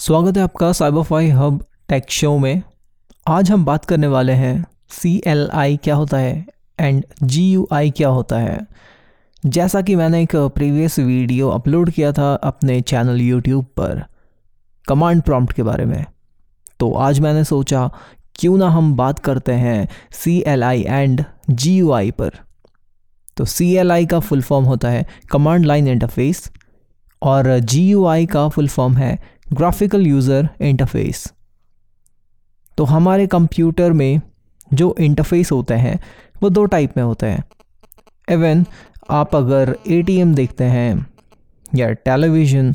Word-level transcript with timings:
स्वागत 0.00 0.36
है 0.36 0.42
आपका 0.42 0.70
साइबरफाई 0.72 1.28
हब 1.28 1.58
टेक 1.88 2.10
शो 2.10 2.36
में। 2.38 2.62
आज 3.28 3.50
हम 3.50 3.64
बात 3.64 3.84
करने 3.84 4.06
वाले 4.06 4.32
हैं 4.32 4.64
सी 4.90 5.10
एल 5.26 5.48
आई 5.54 5.76
क्या 5.76 5.94
होता 5.94 6.18
है 6.18 6.46
एंड 6.80 7.04
जी 7.22 7.42
यू 7.52 7.66
आई 7.72 7.90
क्या 7.90 8.08
होता 8.08 8.38
है। 8.38 8.58
जैसा 9.44 9.82
कि 9.82 9.96
मैंने 9.96 10.22
एक 10.22 10.36
प्रीवियस 10.54 10.98
वीडियो 10.98 11.48
अपलोड 11.48 11.90
किया 11.90 12.12
था 12.12 12.32
अपने 12.34 12.80
चैनल 12.80 13.20
यूट्यूब 13.20 13.64
पर 13.76 14.02
कमांड 14.88 15.22
प्रॉम्प्ट 15.22 15.52
के 15.52 15.62
बारे 15.62 15.84
में। 15.84 16.04
तो 16.80 16.92
आज 16.92 17.20
मैंने 17.20 17.42
सोचा, 17.44 17.86
क्यों 18.34 18.56
ना 18.58 18.68
हम 18.68 18.94
बात 18.96 19.18
करते 19.18 19.52
हैं 19.54 19.88
C 20.12 20.42
L 20.46 20.64
I 20.64 20.82
and 20.82 21.24
G 21.50 21.76
U 21.76 21.92
I 21.92 22.10
पर। 22.10 22.30
तो 23.36 23.44
सी 23.46 23.72
एल 23.74 23.92
आई 23.92 24.06
का 24.06 24.20
फुल 24.20 24.42
फॉर्म 24.42 24.64
होता 24.64 24.90
है 24.90 25.06
कमांड 25.30 25.66
लाइन 25.66 25.88
इंटरफेस 25.88 26.50
और 27.22 27.58
जी 27.58 27.88
यू 27.88 28.06
आई 28.06 28.26
का 28.26 28.48
फुल 28.48 28.68
फॉर्म 28.68 28.96
है 28.96 29.39
ग्राफिकल 29.50 30.06
यूज़र 30.06 30.48
इंटरफेस 30.60 31.26
तो 32.78 32.84
हमारे 32.84 33.26
कंप्यूटर 33.26 33.92
में 33.92 34.20
जो 34.74 34.94
इंटरफेस 35.00 35.50
होते 35.52 35.74
हैं, 35.74 35.98
वो 36.42 36.50
दो 36.50 36.64
टाइप 36.64 36.96
में 36.96 37.02
होते 37.04 37.26
हैं। 37.26 37.42
इवन 38.28 38.64
आप 39.10 39.34
अगर 39.36 39.74
एटीएम 39.88 40.34
देखते 40.34 40.64
हैं, 40.64 41.06
या 41.72 41.90
टेलीविज़न 41.90 42.74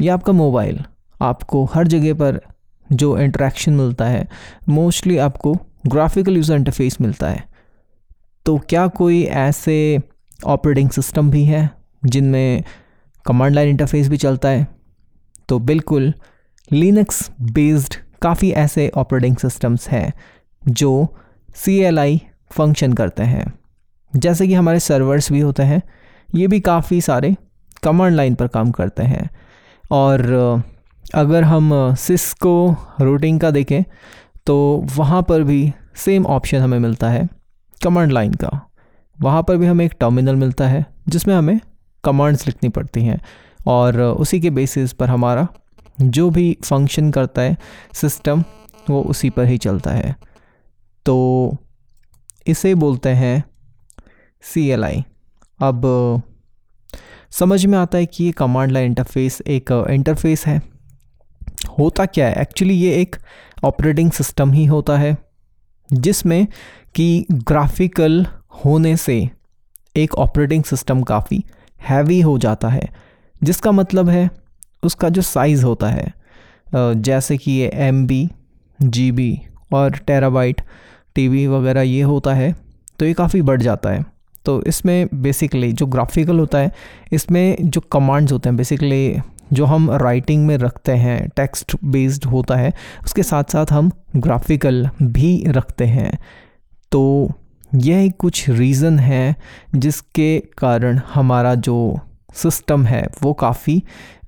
या 0.00 0.14
आपका 0.14 0.32
मोबाइल 0.32 0.84
आपको 1.20 1.64
हर 1.64 1.86
जगह 1.86 2.14
पर 2.14 2.40
जो 2.90 3.16
इंटरेक्शन 3.18 3.72
मिलता 3.72 4.04
है 4.04 4.26
मोस्टली 4.68 5.16
आपको 5.18 5.54
ग्राफिकल 5.86 6.36
यूज़र 6.36 6.56
इंटरफेस 6.56 7.00
मिलता 7.00 7.28
है। 7.28 7.44
तो 8.46 8.58
क्या 8.68 8.86
कोई 8.88 9.22
ऐसे 9.24 9.98
ऑपरेटिंग 10.40 10.90
सिस्टम 10.90 11.30
भी 11.30 11.44
है, 11.44 11.70
जिनमें 12.02 12.64
कमांड 13.26 13.54
लाइन 13.54 13.68
इंटरफेस 13.68 14.08
भी 14.08 14.16
चलता 14.16 14.48
है? 14.48 14.66
तो 15.48 15.58
बिल्कुल 15.58 16.12
लिनक्स 16.70 17.30
बेस्ड 17.42 17.94
काफ़ी 18.22 18.50
ऐसे 18.50 18.88
ऑपरेटिंग 18.96 19.36
सिस्टम्स 19.36 19.88
हैं 19.88 20.12
जो 20.62 21.06
सी 21.56 21.78
एल 21.78 21.98
आई 21.98 22.20
फ़ंक्शन 22.50 22.92
करते 22.92 23.22
हैं। 23.22 23.52
जैसे 24.12 24.46
कि 24.48 24.54
हमारे 24.54 24.80
सर्वर्स 24.80 25.30
भी 25.32 25.40
होते 25.40 25.62
हैं, 25.62 25.82
ये 26.34 26.46
भी 26.46 26.60
काफ़ी 26.60 27.00
सारे 27.00 27.34
कमांड 27.82 28.14
लाइन 28.16 28.34
पर 28.34 28.46
काम 28.46 28.70
करते 28.70 29.02
हैं। 29.02 29.28
और 29.90 30.62
अगर 31.14 31.44
हम 31.44 31.94
सिस्को 31.94 32.76
रूटिंग 33.00 33.40
का 33.40 33.50
देखें 33.50 33.82
तो 34.46 34.56
वहाँ 34.96 35.22
पर 35.22 35.42
भी 35.42 35.72
सेम 35.96 36.26
ऑप्शन 36.26 36.58
हमें 36.58 36.78
मिलता 36.78 37.08
है 37.10 37.28
कमांड 37.80 38.12
लाइन 38.12 38.32
का। 38.34 38.50
वहाँ 39.18 39.42
पर 39.42 39.56
भी 39.56 39.66
हमें 39.66 39.84
एक 39.84 39.94
टर्मिनल 40.00 40.36
मिलता 40.36 40.68
है, 40.68 40.84
जिसमें 41.08 41.34
हमें 41.34 41.58
कमांड्स 42.04 42.46
लिखनी 42.46 42.68
पड़ती 42.68 43.04
हैं। 43.04 43.20
और 43.66 44.00
उसी 44.00 44.40
के 44.40 44.50
बेसिस 44.50 44.92
पर 44.92 45.08
हमारा 45.08 45.46
जो 46.00 46.28
भी 46.30 46.56
फ़ंक्शन 46.64 47.10
करता 47.10 47.42
है 47.42 47.56
सिस्टम 47.94 48.44
वो 48.90 49.02
उसी 49.02 49.30
पर 49.30 49.44
ही 49.44 49.58
चलता 49.58 49.90
है। 49.90 50.14
तो 51.06 51.56
इसे 52.46 52.74
बोलते 52.74 53.08
हैं 53.08 53.44
सी 54.44 54.68
एल 54.68 54.84
आई 54.84 55.04
अब 55.60 55.82
समझ 57.30 57.64
में 57.66 57.78
आता 57.78 57.98
है 57.98 58.06
कि 58.06 58.24
ये 58.24 58.32
कमांड 58.32 58.72
लाइन 58.72 58.86
इंटरफेस 58.86 59.40
एक 59.46 59.70
इंटरफेस 59.90 60.46
है। 60.46 60.60
होता 61.78 62.06
क्या 62.06 62.26
है? 62.28 62.34
एक्चुअली 62.34 62.74
ये 62.74 62.94
एक 62.94 63.16
ऑपरेटिंग 63.64 64.10
सिस्टम 64.10 64.52
ही 64.52 64.64
होता 64.64 64.96
है, 64.98 65.16
जिसमें 65.90 66.46
कि 66.94 67.26
ग्राफिकल 67.32 68.26
होने 68.64 68.96
से 68.96 69.28
एक 69.96 70.14
ऑपरेटिंग 70.14 70.64
सिस्टम 70.64 71.02
काफ़ी 71.02 71.44
हैवी 71.80 72.20
हो 72.20 72.38
जाता 72.38 72.68
है। 72.68 72.88
जिसका 73.42 73.72
मतलब 73.72 74.08
है, 74.08 74.28
उसका 74.82 75.08
जो 75.08 75.22
साइज़ 75.22 75.64
होता 75.64 75.88
है 75.88 76.12
जैसे 76.66 77.36
कि 77.36 77.52
ये 77.52 77.70
एम 77.78 78.06
बी 78.06 78.28
जी 78.80 79.10
बी 79.12 79.38
और 79.72 79.96
टेराबाइट 79.98 80.60
टी 81.16 81.46
वगैरह 81.46 81.82
ये 81.82 82.02
होता 82.02 82.34
है 82.34 82.54
तो 82.98 83.06
ये 83.06 83.12
काफ़ी 83.14 83.42
बढ़ 83.42 83.62
जाता 83.62 83.90
है। 83.90 84.04
तो 84.44 84.62
इसमें 84.64 85.08
बेसिकली 85.14 85.72
जो 85.72 85.86
ग्राफिकल 85.86 86.38
होता 86.38 86.58
है, 86.58 86.70
इसमें 87.12 87.56
जो 87.60 87.80
कमांड्स 87.82 88.32
होते 88.32 88.48
हैं 88.48 88.56
बेसिकली 88.56 89.18
जो 89.52 89.64
हम 89.64 89.90
राइटिंग 89.92 90.46
में 90.46 90.56
रखते 90.58 90.92
हैं 90.92 91.28
टेक्स्ट 91.36 91.76
बेस्ड 91.84 92.24
होता 92.24 92.56
है, 92.56 92.72
उसके 93.04 93.22
साथ 93.22 93.52
साथ 93.52 93.72
हम 93.72 93.90
ग्राफिकल 94.16 94.88
भी 95.02 95.44
रखते 95.48 95.84
हैं। 95.86 96.18
तो 96.92 97.30
यह 97.74 98.08
कुछ 98.18 98.48
रीज़न 98.50 98.98
है 98.98 99.36
जिसके 99.74 100.38
कारण 100.58 101.00
हमारा 101.14 101.54
जो 101.56 101.98
सिस्टम 102.36 102.84
है, 102.84 103.06
वो 103.22 103.32
काफ़ी 103.34 103.82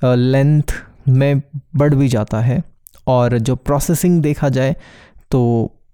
लेंथ 0.04 0.74
में 1.08 1.41
बढ़ 1.76 1.94
भी 1.94 2.08
जाता 2.08 2.41
है। 2.41 2.62
और 3.06 3.38
जो 3.38 3.56
प्रोसेसिंग 3.56 4.20
देखा 4.22 4.48
जाए 4.48 4.74
तो 5.30 5.41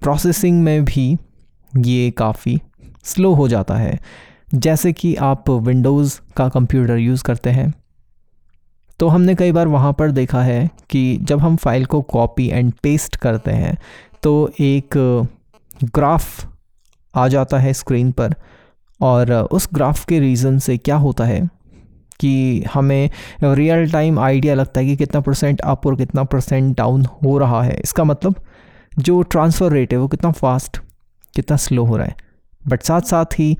प्रोसेसिंग 0.02 0.62
में 0.62 0.84
भी 0.84 1.16
ये 1.78 2.10
काफ़ी 2.10 2.60
स्लो 3.04 3.32
हो 3.34 3.48
जाता 3.48 3.75
है। 3.75 3.98
जैसे 4.54 4.92
कि 4.92 5.14
आप 5.16 5.50
विंडोज़ 5.50 6.19
का 6.36 6.48
कंप्यूटर 6.48 6.98
यूज़ 6.98 7.22
करते 7.22 7.50
हैं 7.50 7.72
तो 9.00 9.08
हमने 9.08 9.34
कई 9.34 9.52
बार 9.52 9.69
वहाँ 9.69 9.92
पर 9.92 10.10
देखा 10.10 10.42
है 10.42 10.69
कि 10.91 11.19
जब 11.22 11.38
हम 11.38 11.56
फ़ाइल 11.56 11.84
को 11.84 12.00
कॉपी 12.02 12.48
एंड 12.48 12.72
पेस्ट 12.82 13.16
करते 13.16 13.50
हैं 13.52 13.76
तो 14.22 14.50
एक 14.60 14.98
ग्राफ 15.84 16.46
आ 17.14 17.26
जाता 17.28 17.58
है 17.58 17.72
स्क्रीन 17.72 18.12
पर। 18.12 18.34
और 19.00 19.32
उस 19.32 19.69
ग्राफ 19.75 20.04
के 20.04 20.19
रीज़न 20.20 20.58
से 20.58 20.76
क्या 20.78 20.96
होता 20.96 21.25
है? 21.25 21.48
कि 22.20 22.64
हमें 22.75 23.10
रियल 23.44 23.91
टाइम 23.92 24.19
आइडिया 24.19 24.54
लगता 24.54 24.80
है 24.80 24.86
कि 24.86 24.97
कितना 24.97 25.20
परसेंट 25.20 25.60
अप 25.60 25.86
और 25.86 25.97
कितना 25.97 26.25
परसेंट 26.25 26.76
डाउन 26.76 27.04
हो 27.04 27.36
रहा 27.38 27.62
है। 27.62 27.80
इसका 27.84 28.04
मतलब 28.04 28.34
जो 28.98 29.22
ट्रांसफ़र 29.22 29.72
रेट 29.72 29.92
है 29.92 29.98
वो 29.98 30.08
कितना 30.08 30.30
फास्ट 30.32 30.78
कितना 31.34 31.56
स्लो 31.56 31.84
हो 31.84 31.97
रहा 31.97 32.06
है। 32.06 32.16
बट 32.69 32.82
साथ 32.82 33.00
साथ 33.00 33.38
ही 33.38 33.56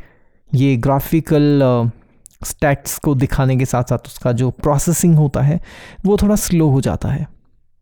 ये 0.55 0.77
ग्राफिकल 0.77 1.91
स्टैट्स 2.45 2.99
को 2.99 3.15
दिखाने 3.15 3.57
के 3.57 3.65
साथ 3.65 3.83
साथ 3.83 4.07
उसका 4.07 4.33
जो 4.33 4.51
प्रोसेसिंग 4.53 5.17
होता 5.17 5.43
है 5.43 5.61
वो 6.07 6.17
थोड़ा 6.17 6.37
स्लो 6.37 6.69
हो 6.69 6.81
जाता 6.81 7.09
है। 7.09 7.27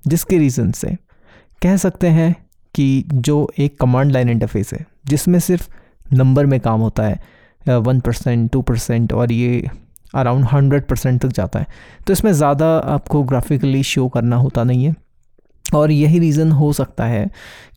जिसके 0.05 0.39
रीज़न 0.39 0.71
से 0.73 0.97
कह 1.63 1.77
सकते 1.77 2.09
हैं 2.09 2.35
कि 2.75 3.05
जो 3.09 3.51
एक 3.59 3.79
कमांड 3.81 4.13
लाइन 4.13 4.29
इंटरफेस 4.29 4.73
है, 4.75 4.87
जिसमें 5.07 5.39
सिर्फ़ 5.41 5.69
नंबर 6.13 6.47
में 6.47 6.59
काम 6.61 6.81
होता 6.81 7.03
है 7.03 7.79
वन 7.79 8.01
परसेंट 8.01 8.51
टू 8.51 8.63
परसेंट 8.63 9.13
और 9.13 9.33
ये 9.33 9.69
अराउंड 10.15 10.45
हंड्रेड 10.45 10.87
परसेंट 10.87 11.21
तक 11.23 11.29
जाता 11.29 11.59
है। 11.59 11.67
तो 12.07 12.13
इसमें 12.13 12.33
ज़्यादा 12.33 12.77
आपको 12.89 13.23
ग्राफिकली 13.23 13.83
शो 13.85 14.09
करना 14.09 14.37
होता 14.37 14.65
नहीं 14.65 14.85
है। 14.85 14.95
और 15.65 15.91
यही 15.91 16.19
रीज़न 16.19 16.53
हो 16.53 16.73
सकता 16.73 17.05
है 17.05 17.29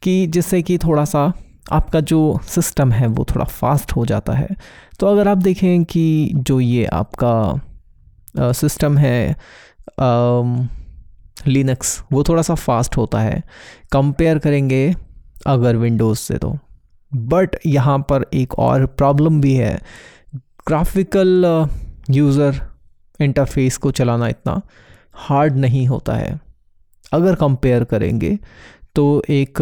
कि 0.04 0.26
जिससे 0.28 0.62
कि 0.62 0.78
थोड़ा 0.78 1.06
सा 1.06 1.32
आपका 1.72 2.00
जो 2.02 2.40
सिस्टम 2.46 2.92
है 2.92 3.08
वो 3.08 3.26
थोड़ा 3.26 3.46
फास्ट 3.46 3.92
हो 3.92 4.06
जाता 4.06 4.34
है। 4.34 4.48
तो 5.00 5.08
अगर 5.08 5.28
आप 5.28 5.38
देखें 5.38 5.84
कि 5.84 6.32
जो 6.38 6.60
ये 6.60 6.86
आपका 6.86 8.52
सिस्टम 8.54 8.98
है 8.98 9.36
लिनक्स, 11.48 12.02
वो 12.12 12.24
थोड़ा 12.24 12.42
सा 12.42 12.56
फास्ट 12.56 12.98
होता 12.98 13.20
है। 13.20 13.42
कंपेयर 13.92 14.38
करेंगे 14.40 14.96
अगर 15.48 15.76
विंडोज़ 15.76 16.20
से 16.20 16.38
तो। 16.38 16.58
बट 17.12 17.56
यहाँ 17.66 17.98
पर 18.00 18.26
एक 18.34 18.58
और 18.60 18.86
प्रॉब्लम 18.88 19.42
भी 19.42 19.54
है। 19.56 19.80
ग्राफिकल 20.68 21.44
यूज़र 22.10 22.62
इंटरफेस 23.20 23.78
को 23.78 23.92
चलाना 23.92 24.28
इतना 24.28 24.62
हार्ड 25.18 25.56
नहीं 25.56 25.86
होता 25.88 26.14
है। 26.14 26.40
अगर 27.14 27.36
कंपेयर 27.36 27.84
करेंगे 27.84 28.38
तो 28.96 29.24
एक 29.30 29.58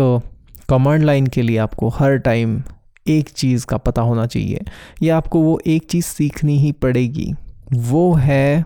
कमांड 0.69 1.03
लाइन 1.03 1.27
के 1.27 1.41
लिए 1.41 1.57
आपको 1.57 1.89
हर 1.89 2.17
टाइम 2.17 2.61
एक 3.07 3.29
चीज़ 3.29 3.65
का 3.65 3.77
पता 3.77 4.01
होना 4.01 4.25
चाहिए। 4.25 4.61
या 5.03 5.17
आपको 5.17 5.41
वो 5.41 5.59
एक 5.67 5.89
चीज़ 5.89 6.05
सीखनी 6.05 6.57
ही 6.57 6.71
पड़ेगी। 6.71 7.31
वो 7.73 8.13
है 8.13 8.65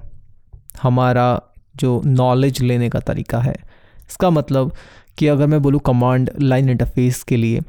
हमारा 0.82 1.42
जो 1.76 2.02
नॉलेज 2.06 2.62
लेने 2.62 2.90
का 2.90 3.00
तरीका 3.00 3.40
है। 3.40 3.56
इसका 4.10 4.30
मतलब 4.30 4.74
कि 5.18 5.28
अगर 5.28 5.48
मैं 5.48 5.62
बोलूँ 5.62 5.80
कमांड 5.80 6.30
लाइन 6.40 6.70
इंटरफेस 6.70 7.24
के 7.24 7.38
लिए, 7.38 7.62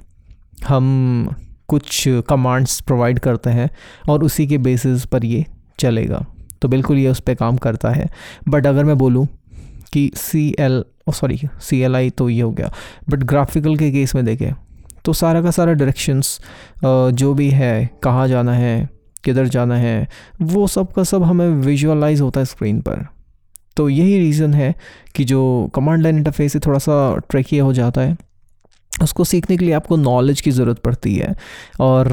हम 0.69 1.35
कुछ 1.69 2.05
कमांड्स 2.29 2.81
प्रोवाइड 2.81 3.19
करते 3.19 3.51
हैं 3.51 3.71
और 4.09 4.25
उसी 4.25 4.47
के 4.47 4.59
बेसिस 4.59 5.05
पर 5.07 5.25
ये 5.25 5.45
चलेगा। 5.81 6.25
तो 6.63 6.69
बिल्कुल 6.69 6.99
ये 6.99 7.09
उस 7.09 7.21
पर 7.21 7.35
काम 7.37 7.57
करता 7.59 7.91
है। 7.91 8.09
बट 8.49 8.67
अगर 8.67 8.85
मैं 8.85 8.99
बोलूँ 8.99 9.27
कि 9.93 10.11
C 10.17 10.55
L 10.61 10.85
sorry 11.11 11.41
C 11.61 11.81
L 11.81 11.97
I 11.97 12.11
तो 12.11 12.29
ये 12.29 12.41
हो 12.41 12.51
गया। 12.53 12.71
बट 13.11 13.23
ग्राफिकल 13.25 13.77
के 13.77 13.91
केस 13.91 14.15
में 14.15 14.25
देखें 14.25 14.53
तो 15.05 15.13
सारा 15.13 15.43
का 15.43 15.51
सारा 15.51 15.73
डायरेक्शंस 15.73 16.39
जो 16.85 17.33
भी 17.35 17.49
है, 17.51 17.91
कहाँ 18.03 18.27
जाना 18.29 18.53
है, 18.55 18.89
किधर 19.25 19.49
जाना 19.49 19.77
है, 19.77 20.09
वो 20.43 20.67
सब 20.67 20.93
का 20.93 21.05
सब 21.05 21.23
हमें 21.23 21.49
विजुअलाइज 21.49 22.21
होता 22.21 22.41
है 22.41 22.47
स्क्रीन 22.47 22.81
पर। 22.81 23.07
तो 23.77 23.89
यही 23.89 24.19
रीज़न 24.19 24.55
है 24.55 24.75
कि 25.15 25.25
जो 25.25 25.71
कमांड 25.75 26.03
लाइन 26.03 26.17
इंटरफेस 26.17 26.55
है 26.55 26.61
थोड़ा 26.67 26.79
सा 26.79 27.17
ट्रैकी 27.31 27.59
हो 27.59 27.73
जाता 27.73 28.01
है, 28.01 28.17
उसको 28.93 29.25
सीखने 29.25 29.57
के 29.57 29.65
लिए 29.65 29.75
आपको 29.75 29.97
नॉलेज 29.97 30.41
की 30.41 30.51
ज़रूरत 30.51 30.79
पड़ती 30.79 31.15
है। 31.15 31.35
और 31.81 32.09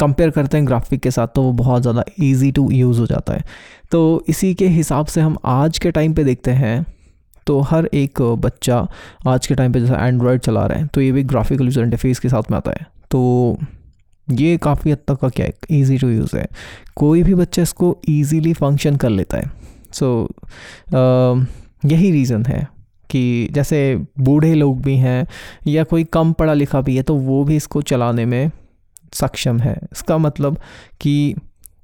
कंपेयर 0.00 0.30
करते 0.30 0.56
हैं 0.56 0.66
ग्राफिक 0.66 1.00
के 1.00 1.10
साथ 1.10 1.28
तो 1.34 1.42
वो 1.42 1.52
बहुत 1.54 1.82
ज़्यादा 1.82 2.04
इजी 2.20 2.50
टू 2.52 2.70
यूज़ 2.70 3.00
हो 3.00 3.06
जाता 3.06 3.32
है। 3.32 3.44
तो 3.90 4.24
इसी 4.28 4.52
के 4.54 4.68
हिसाब 4.68 5.06
से 5.06 5.20
हम 5.20 5.36
आज 5.44 5.78
के 5.78 5.90
टाइम 5.90 6.14
पे 6.14 6.24
देखते 6.24 6.50
हैं 6.52 6.84
तो 7.46 7.60
हर 7.62 7.88
एक 7.94 8.20
बच्चा 8.40 8.86
आज 9.28 9.46
के 9.46 9.54
टाइम 9.54 9.72
पे 9.72 9.80
जैसे 9.80 9.94
एंड्रॉयड 9.96 10.40
चला 10.40 10.64
रहे 10.66 10.78
हैं 10.78 10.88
तो 10.88 11.00
ये 11.00 11.12
भी 11.12 11.22
ग्राफिकल 11.24 11.64
यूज़र 11.64 11.82
इंटरफेस 11.82 12.18
के 12.18 12.28
साथ 12.28 12.50
में 12.50 12.56
आता 12.58 12.70
है। 12.70 12.86
तो 13.10 13.58
ये 14.28 14.56
काफ़ी 14.58 14.90
हद 14.90 14.98
तक 15.08 15.18
का 15.20 15.28
क्या 15.28 15.46
है 15.46 15.52
ईजी 15.72 15.98
टू 15.98 16.08
यूज़ 16.08 16.36
है। 16.36 16.46
कोई 16.96 17.22
भी 17.22 17.34
बच्चा 17.34 17.62
इसको 17.62 17.96
ईजीली 18.10 18.52
फ़ंक्शन 18.54 18.96
कर 18.96 19.10
लेता 19.10 19.38
है। 19.38 19.50
सो 19.92 20.28
so, 20.86 21.46
यही 21.84 22.10
रीज़न 22.10 22.44
है 22.46 22.66
कि 23.10 23.48
जैसे 23.52 23.78
बूढ़े 24.18 24.54
लोग 24.54 24.80
भी 24.82 24.96
हैं 24.96 25.26
या 25.66 25.84
कोई 25.84 26.04
कम 26.04 26.32
पढ़ा 26.32 26.52
लिखा 26.54 26.80
भी 26.80 26.96
है 26.96 27.02
तो 27.02 27.14
वो 27.16 27.42
भी 27.44 27.56
इसको 27.56 27.82
चलाने 27.82 28.24
में 28.26 28.50
सक्षम 29.14 29.58
है। 29.60 29.76
इसका 29.92 30.18
मतलब 30.18 30.58
कि 31.00 31.34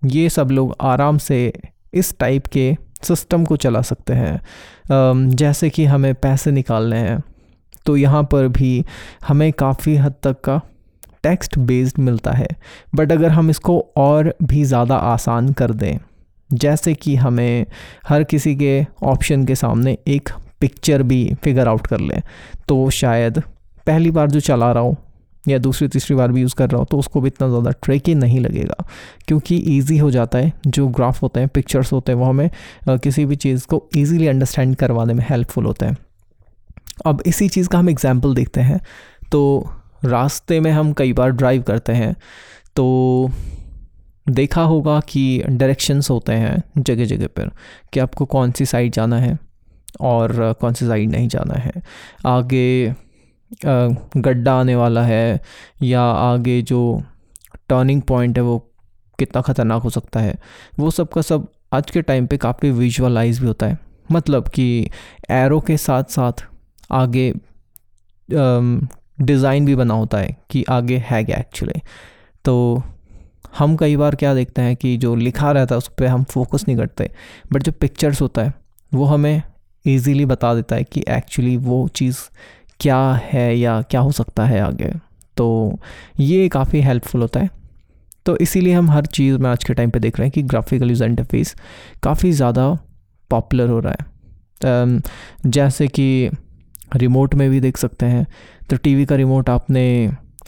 ये 0.06 0.28
सब 0.30 0.50
लोग 0.50 0.76
आराम 0.82 1.18
से 1.20 1.52
इस 1.94 2.14
टाइप 2.18 2.46
के 2.48 2.74
सिस्टम 3.02 3.44
को 3.44 3.56
चला 3.58 3.80
सकते 3.82 4.12
हैं। 4.14 5.28
जैसे 5.30 5.70
कि 5.70 5.84
हमें 5.86 6.14
पैसे 6.16 6.50
निकालने 6.52 6.98
हैं 6.98 7.22
तो 7.86 7.96
यहाँ 7.96 8.22
पर 8.24 8.48
भी 8.50 8.84
हमें 9.26 9.52
काफ़ी 9.54 9.96
हद 9.96 10.14
तक 10.22 10.40
का 10.40 10.60
टेक्स्ट 11.22 11.58
बेस्ड 11.60 11.98
मिलता 12.00 12.32
है। 12.32 12.48
बट 12.94 13.12
अगर 13.12 13.30
हम 13.30 13.50
इसको 13.50 13.78
और 13.98 14.34
भी 14.42 14.64
ज़्यादा 14.64 14.96
आसान 14.96 15.52
कर 15.52 15.70
दें, 15.72 15.98
जैसे 16.50 16.94
कि 16.94 17.14
हमें 17.16 17.66
हर 18.08 18.24
किसी 18.24 18.54
के 18.56 18.84
ऑप्शन 19.04 19.44
के 19.44 19.54
सामने 19.56 19.96
एक 20.08 20.28
पिक्चर 20.60 21.02
भी 21.02 21.22
फिगर 21.42 21.68
आउट 21.68 21.86
कर 21.86 22.00
लें 22.00 22.20
तो 22.68 22.88
शायद 22.92 23.42
पहली 23.86 24.10
बार 24.10 24.30
जो 24.30 24.40
चला 24.42 24.70
रहा 24.72 24.82
हो 24.82 24.96
या 25.44 25.58
दूसरी, 25.58 25.88
तीसरी 25.88 26.16
बार 26.16 26.32
भी 26.32 26.40
यूज़ 26.40 26.54
कर 26.54 26.70
रहा 26.70 26.78
हो 26.78 26.84
तो 26.84 26.98
उसको 26.98 27.20
भी 27.20 27.28
इतना 27.28 27.48
ज़्यादा 27.48 27.70
ट्रेकी 27.82 28.14
नहीं 28.14 28.40
लगेगा। 28.40 28.84
क्योंकि 29.28 29.56
ईजी 29.68 29.98
हो 29.98 30.10
जाता 30.10 30.38
है, 30.38 30.52
जो 30.66 30.86
ग्राफ 30.88 31.22
होते 31.22 31.40
हैं 31.40 31.48
पिक्चर्स 31.48 31.92
होते 31.92 32.12
हैं, 32.12 32.18
वो 32.18 32.24
हमें 32.24 32.50
किसी 32.88 33.24
भी 33.24 33.36
चीज़ 33.36 33.66
को 33.66 33.82
ईजीली 33.96 34.26
अंडरस्टैंड 34.28 34.76
करवाने 34.76 35.14
में 35.14 35.24
हेल्पफुल 35.30 35.64
होता 35.64 35.86
है। 35.86 35.96
अब 37.06 37.22
इसी 37.26 37.48
चीज़ 37.48 37.68
का 37.68 37.78
हम 37.78 37.88
एग्ज़ाम्पल 37.90 38.34
देखते 38.34 38.60
हैं। 38.60 38.80
तो 39.32 39.70
रास्ते 40.04 40.60
में 40.60 40.70
हम 40.70 40.92
कई 40.92 41.12
बार 41.12 41.30
ड्राइव 41.32 41.62
करते 41.62 41.92
हैं 41.92 42.14
तो 42.76 43.30
देखा 44.26 44.62
होगा 44.62 44.98
कि 45.00 45.42
डायरेक्शंस 45.48 46.10
होते 46.10 46.32
हैं 46.32 46.62
जगह 46.78 47.04
जगह 47.06 47.26
पर, 47.28 47.50
कि 47.92 48.00
आपको 48.00 48.24
कौन 48.26 48.52
सी 48.52 48.66
साइड 48.66 48.92
जाना 48.92 49.18
है 49.18 49.38
और 50.02 50.52
कौन 50.60 50.74
सी 50.74 50.86
साइड 50.86 51.10
नहीं 51.10 51.28
जाना 51.28 51.54
है। 51.54 51.72
आगे 52.26 52.94
गड्ढा 53.52 54.54
आने 54.54 54.74
वाला 54.76 55.02
है 55.04 55.40
या 55.82 56.02
आगे 56.02 56.60
जो 56.62 56.80
टर्निंग 57.68 58.02
पॉइंट 58.02 58.38
है 58.38 58.42
वो 58.44 58.58
कितना 59.18 59.42
ख़तरनाक 59.42 59.82
हो 59.82 59.90
सकता 59.90 60.20
है। 60.20 60.34
वो 60.78 60.90
सब 60.90 61.08
का 61.08 61.20
सब 61.22 61.48
आज 61.74 61.90
के 61.90 62.02
टाइम 62.02 62.26
पे 62.26 62.36
काफ़ी 62.36 62.70
विजुअलाइज 62.70 63.40
भी 63.40 63.46
होता 63.46 63.66
है। 63.66 63.78
मतलब 64.12 64.48
कि 64.48 64.90
एरो 65.30 65.60
के 65.60 65.76
साथ 65.76 66.04
साथ 66.10 66.44
आगे 66.92 67.32
डिज़ाइन 68.28 69.66
भी 69.66 69.74
बना 69.76 69.94
होता 69.94 70.18
है 70.18 70.36
कि 70.50 70.64
आगे 70.70 70.96
है 71.06 71.22
क्या 71.24 71.38
एक्चुअली 71.38 71.80
तो 72.44 72.82
हम 73.58 73.76
कई 73.76 73.96
बार 73.96 74.14
क्या 74.14 74.34
देखते 74.34 74.62
हैं 74.62 74.76
कि 74.76 74.96
जो 74.96 75.14
लिखा 75.16 75.50
रहता 75.52 75.74
है 75.74 75.78
उस 75.78 75.88
पर 75.98 76.06
हम 76.06 76.24
फोकस 76.24 76.64
नहीं 76.68 76.76
करते। 76.76 77.10
बट 77.52 77.62
जो 77.62 77.72
पिक्चर्स 77.72 78.20
होता 78.22 78.42
है, 78.42 78.52
वो 78.92 79.04
हमें 79.04 79.42
ईजीली 79.84 80.24
बता 80.26 80.54
देता 80.54 80.76
है 80.76 80.84
कि 80.84 81.04
एक्चुअली 81.08 81.56
वो 81.58 81.86
चीज़ 81.88 82.18
क्या 82.80 82.98
है 83.24 83.56
या 83.58 83.80
क्या 83.82 84.00
हो 84.00 84.12
सकता 84.12 84.44
है 84.44 84.60
आगे। 84.60 84.92
तो 85.36 85.78
ये 86.20 86.48
काफ़ी 86.48 86.80
हेल्पफुल 86.80 87.20
होता 87.20 87.40
है। 87.40 87.50
तो 88.26 88.36
इसीलिए 88.36 88.72
हम 88.74 88.90
हर 88.90 89.06
चीज़ 89.06 89.38
में 89.38 89.48
आज 89.50 89.64
के 89.64 89.74
टाइम 89.74 89.90
पे 89.90 89.98
देख 89.98 90.18
रहे 90.18 90.26
हैं 90.26 90.32
कि 90.32 90.42
ग्राफिकल 90.44 90.88
यूज़र 90.88 91.06
इंटरफेस 91.06 91.54
काफ़ी 92.02 92.32
ज़्यादा 92.32 92.68
पॉपुलर 93.30 93.68
हो 93.68 93.78
रहा 93.80 93.92
है। 93.92 95.00
जैसे 95.46 95.86
कि 95.88 96.30
रिमोट 96.96 97.34
में 97.34 97.48
भी 97.50 97.60
देख 97.60 97.76
सकते 97.76 98.06
हैं। 98.06 98.26
तो 98.70 98.76
टीवी 98.76 99.04
का 99.06 99.16
रिमोट 99.16 99.50
आपने 99.50 99.84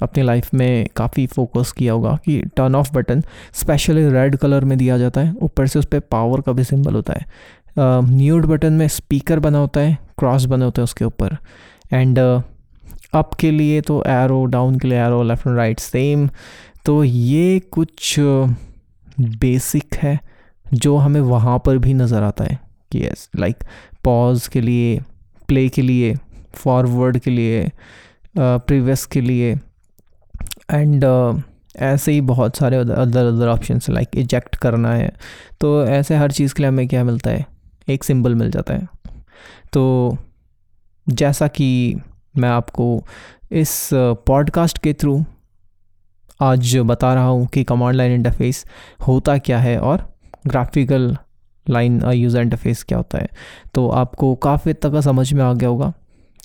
अपनी 0.03 0.23
लाइफ 0.23 0.53
में 0.55 0.87
काफ़ी 0.97 1.27
फोकस 1.27 1.73
किया 1.73 1.93
होगा 1.93 2.17
कि 2.25 2.41
turn 2.57 2.75
off 2.75 2.93
button 2.95 3.23
specially 3.55 4.09
red 4.11 4.37
colour 4.37 4.65
में 4.65 4.77
दिया 4.79 4.99
जाता 4.99 5.21
है। 5.21 5.35
ऊपर 5.43 5.67
से 5.67 5.79
उस 5.79 5.87
पर 5.87 6.01
पावर 6.11 6.41
का 6.41 6.53
भी 6.53 6.65
सिंबल 6.65 6.95
होता 6.95 7.13
है। 7.13 8.01
म्यूट 8.07 8.47
बटन 8.47 8.73
में 8.73 8.87
स्पीकर 8.89 9.41
बना 9.41 9.59
होता 9.59 9.81
है 9.81 9.99
क्रॉस 10.19 10.45
बने 10.45 10.65
होते 10.65 10.81
हैं 10.81 10.85
उसके 10.85 11.05
ऊपर। 11.05 11.37
एंड 11.93 12.19
अप 13.15 13.35
के 13.35 13.51
लिए 13.51 13.81
तो 13.81 14.03
एरो 14.07 14.45
डाउन 14.45 14.79
के 14.79 14.89
लिए 14.89 14.99
arrow 14.99 15.23
left 15.23 15.47
and 15.47 15.57
right 15.57 15.81
same 15.81 16.29
तो 16.85 17.05
ये 17.05 17.61
कुछ 17.61 18.17
बेसिक 19.21 19.95
है 19.95 20.19
जो 20.75 20.97
हमें 20.97 21.21
वहाँ 21.21 21.59
पर 21.59 21.79
भी 21.79 21.95
नज़र 21.95 22.23
आता 22.23 22.45
है 22.45 22.59
कि 22.93 23.05
यस 23.05 23.29
लाइक 23.37 23.65
पॉज 24.05 24.47
के 24.49 24.61
लिए 24.61 25.01
प्ले 25.49 25.69
के 25.69 25.83
लिए 25.83 26.15
फॉरवर्ड 26.55 27.19
के 27.19 27.31
लिए 27.31 27.71
प्रीवियस 28.39 29.05
के 29.07 29.21
लिए. 29.21 29.53
एंड 30.71 31.05
ऐसे 31.77 32.13
ही 32.13 32.21
बहुत 32.21 32.57
सारे 32.57 32.77
other 32.77 33.27
other 33.27 33.49
option 33.49 33.81
like 33.91 34.09
eject 34.15 34.57
करना 34.57 34.93
है. 34.95 35.13
तो 35.61 35.85
ऐसे 35.87 36.17
हर 36.17 36.33
चीज़ 36.33 36.55
के 36.55 36.63
लिए 36.63 36.69
हमें 36.69 36.87
क्या 36.89 37.05
मिलता 37.05 37.31
है? 37.31 37.47
एक 37.89 38.05
सिंबल 38.05 38.35
मिल 38.35 38.51
जाता 38.51 38.75
है. 38.75 38.89
तो 39.73 40.17
जैसा 41.09 41.47
कि 41.49 41.97
मैं 42.39 42.49
आपको 42.49 43.05
इस 43.53 43.91
पॉडकास्ट 44.27 44.79
के 44.79 44.93
थ्रू 44.93 45.25
आज 46.41 46.77
बता 46.77 47.15
रहा 47.15 47.27
हूँ 47.27 47.47
कि 47.47 47.65
कमांड 47.65 47.97
लाइन 47.97 48.13
इंटरफेस 48.13 48.65
होता 49.07 49.39
क्या 49.39 49.59
है 49.59 49.79
और 49.79 50.17
ग्राफिकल 50.47 51.17
लाइन 51.71 52.03
यूज़र 52.13 52.41
इंटरफेस 52.41 52.83
क्या 52.83 52.99
होता 52.99 53.19
है। 53.19 53.29
तो 53.75 53.89
आपको 53.89 54.35
काफ़ी 54.35 54.73
तक 54.73 55.01
समझ 55.01 55.33
में 55.33 55.45
आ 55.45 55.53
गया 55.53 55.69
होगा 55.69 55.93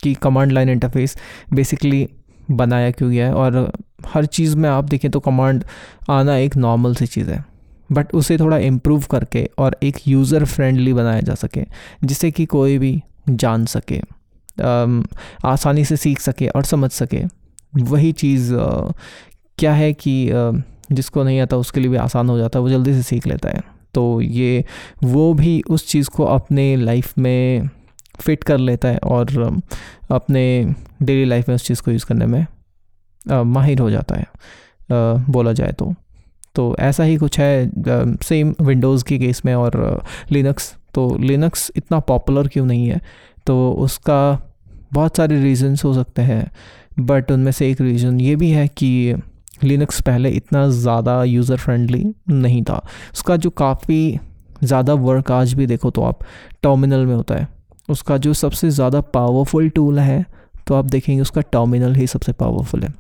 कि 0.04 0.13
कमांड 0.13 0.51
लाइन 0.51 0.69
इंटरफेस 0.69 1.18
बेसिकली 1.53 2.07
बनाया 2.51 2.92
क्यों 2.92 3.12
गया 3.12 3.27
है 3.27 3.33
और 3.33 3.71
हर 4.06 4.25
चीज़ 4.25 4.56
में 4.57 4.69
आप 4.69 4.83
देखें 4.83 5.12
तो 5.12 5.19
कमांड 5.19 5.63
आना 6.10 6.36
एक 6.38 6.56
नॉर्मल 6.56 6.95
सी 6.95 7.06
चीज़ 7.06 7.30
है 7.30 7.44
बट 7.92 8.13
उसे 8.13 8.38
थोड़ा 8.38 8.57
इम्प्रूव 8.57 9.03
करके 9.12 9.50
और 9.57 9.77
एक 9.83 9.98
यूज़र 10.07 10.45
फ्रेंडली 10.45 10.94
बनाया 10.94 11.21
जा 11.21 11.36
सके 11.36 11.65
जिससे 12.03 12.31
कि 12.31 12.45
कोई 12.45 12.77
भी 12.77 13.01
जान 13.30 13.65
सके। 13.65 14.16
आसानी 14.62 15.86
से 15.86 15.98
सीख 15.98 16.19
सके 16.19 16.48
और 16.48 16.63
समझ 16.63 16.92
सके। 16.92 17.24
वही 17.75 18.12
चीज़ 18.12 18.54
क्या 19.57 19.74
है 19.74 19.92
कि 19.94 20.30
जिसको 20.92 21.24
नहीं 21.24 21.39
आता 21.39 21.57
उसके 21.57 21.80
लिए 21.80 21.89
भी 21.89 21.98
आसान 21.98 22.30
हो 22.30 22.38
जाता 22.38 22.59
है, 22.59 22.63
वो 22.63 22.69
जल्दी 22.69 22.94
से 22.94 23.01
सीख 23.04 23.27
लेता 23.27 23.50
है। 23.50 23.62
तो 23.94 24.21
ये, 24.21 24.65
वो 25.04 25.33
भी 25.33 25.62
उस 25.69 25.88
चीज़ 25.88 26.09
को 26.09 26.25
अपने 26.25 26.75
लाइफ 26.75 27.18
में 27.18 27.69
फिट 28.19 28.44
कर 28.44 28.57
लेता 28.57 28.88
है 28.88 28.98
और 28.98 29.59
अपने 30.12 30.74
डेली 31.03 31.25
लाइफ 31.25 31.48
में 31.50 31.55
उस 31.55 31.65
चीज़ 31.65 31.81
को 31.81 31.91
यूज़ 31.91 32.05
करने 32.05 32.25
में 32.25 32.46
माहिर 33.46 33.79
हो 33.79 33.89
जाता 33.89 34.15
है 34.15 34.25
बोला 35.29 35.53
जाए 35.53 35.72
तो। 35.72 35.93
तो 36.55 36.75
ऐसा 36.79 37.03
ही 37.03 37.17
कुछ 37.17 37.39
है 37.39 37.70
सेम 38.24 38.53
विंडोज़ 38.62 39.03
के 39.03 39.17
केस 39.20 39.41
में 39.46 39.53
और 39.55 40.03
लिनक्स 40.31 40.74
तो 40.93 41.15
लिनक्स 41.17 41.72
इतना 41.75 42.00
पॉपुलर 42.00 42.48
क्यों 42.48 42.65
नहीं 42.65 42.88
है? 42.88 43.01
तो 43.48 43.72
उसका 43.72 44.47
बहुत 44.91 45.17
सारे 45.17 45.41
रीजंस 45.41 45.84
हो 45.84 45.94
सकते 45.94 46.22
हैं 46.22 46.51
बट 47.00 47.32
उनमें 47.32 47.51
से 47.51 47.70
एक 47.72 47.82
रीज़न 47.82 48.20
ये 48.22 48.36
भी 48.36 48.50
है 48.51 48.67
कि 48.70 49.15
लिनक्स 49.63 50.01
पहले 50.01 50.29
इतना 50.32 50.67
ज़्यादा 50.70 51.24
यूज़र 51.24 51.58
फ्रेंडली 51.58 52.03
नहीं 52.29 52.63
था। 52.63 52.82
उसका 53.13 53.36
जो 53.38 53.50
काफ़ी 53.51 54.20
ज़्यादा 54.63 54.94
वर्क 54.96 55.32
आज 55.32 55.53
भी 55.53 55.65
देखो 55.67 55.89
तो 55.91 56.01
आप 56.03 56.20
टर्मिनल 56.63 57.06
में 57.06 57.15
होता 57.15 57.36
है। 57.36 57.48
उसका 57.89 58.17
जो 58.17 58.34
सबसे 58.36 58.70
ज़्यादा 58.70 59.01
पावरफुल 59.01 59.70
टूल 59.70 60.00
है 60.00 60.25
तो 60.67 60.75
आप 60.75 60.86
देखेंगे 60.86 61.22
उसका 61.22 61.41
टर्मिनल 61.44 61.96
ही 61.96 62.08
सबसे 62.08 62.32
पावरफुल 62.34 62.84
है। 62.84 62.94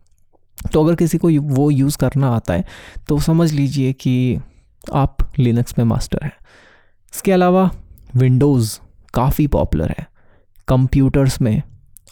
तो 0.73 0.83
अगर 0.83 0.95
किसी 0.95 1.17
को 1.17 1.29
वो 1.53 1.69
यूज़ 1.71 1.97
करना 1.97 2.29
आता 2.31 2.53
है 2.53 2.65
तो 3.09 3.19
समझ 3.21 3.51
लीजिए 3.53 3.93
कि 3.95 4.39
आप 4.83 5.17
लिनक्स 5.39 5.77
में 5.77 5.85
मास्टर 5.85 6.23
हैं। 6.23 6.31
इसके 7.13 7.31
अलावा 7.31 7.69
विंडोज़ 8.15 8.77
काफ़ी 9.13 9.47
पॉपुलर 9.47 9.93
है। 9.97 10.07
कंप्यूटर्स 10.67 11.41
में 11.41 11.61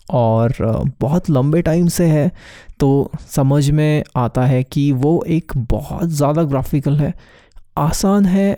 और 0.10 0.54
बहुत 1.02 1.30
लंबे 1.30 1.62
टाइम 1.62 1.88
से 1.88 2.06
है 2.08 2.32
तो 2.80 3.12
समझ 3.30 3.70
में 3.70 4.04
आता 4.16 4.46
है 4.46 4.64
कि 4.64 4.92
वो 4.94 5.24
एक 5.28 5.52
बहुत 5.72 6.10
ज़्यादा 6.10 6.44
ग्राफिकल 6.44 6.98
है। 6.98 7.14
आसान 7.78 8.26
है 8.26 8.54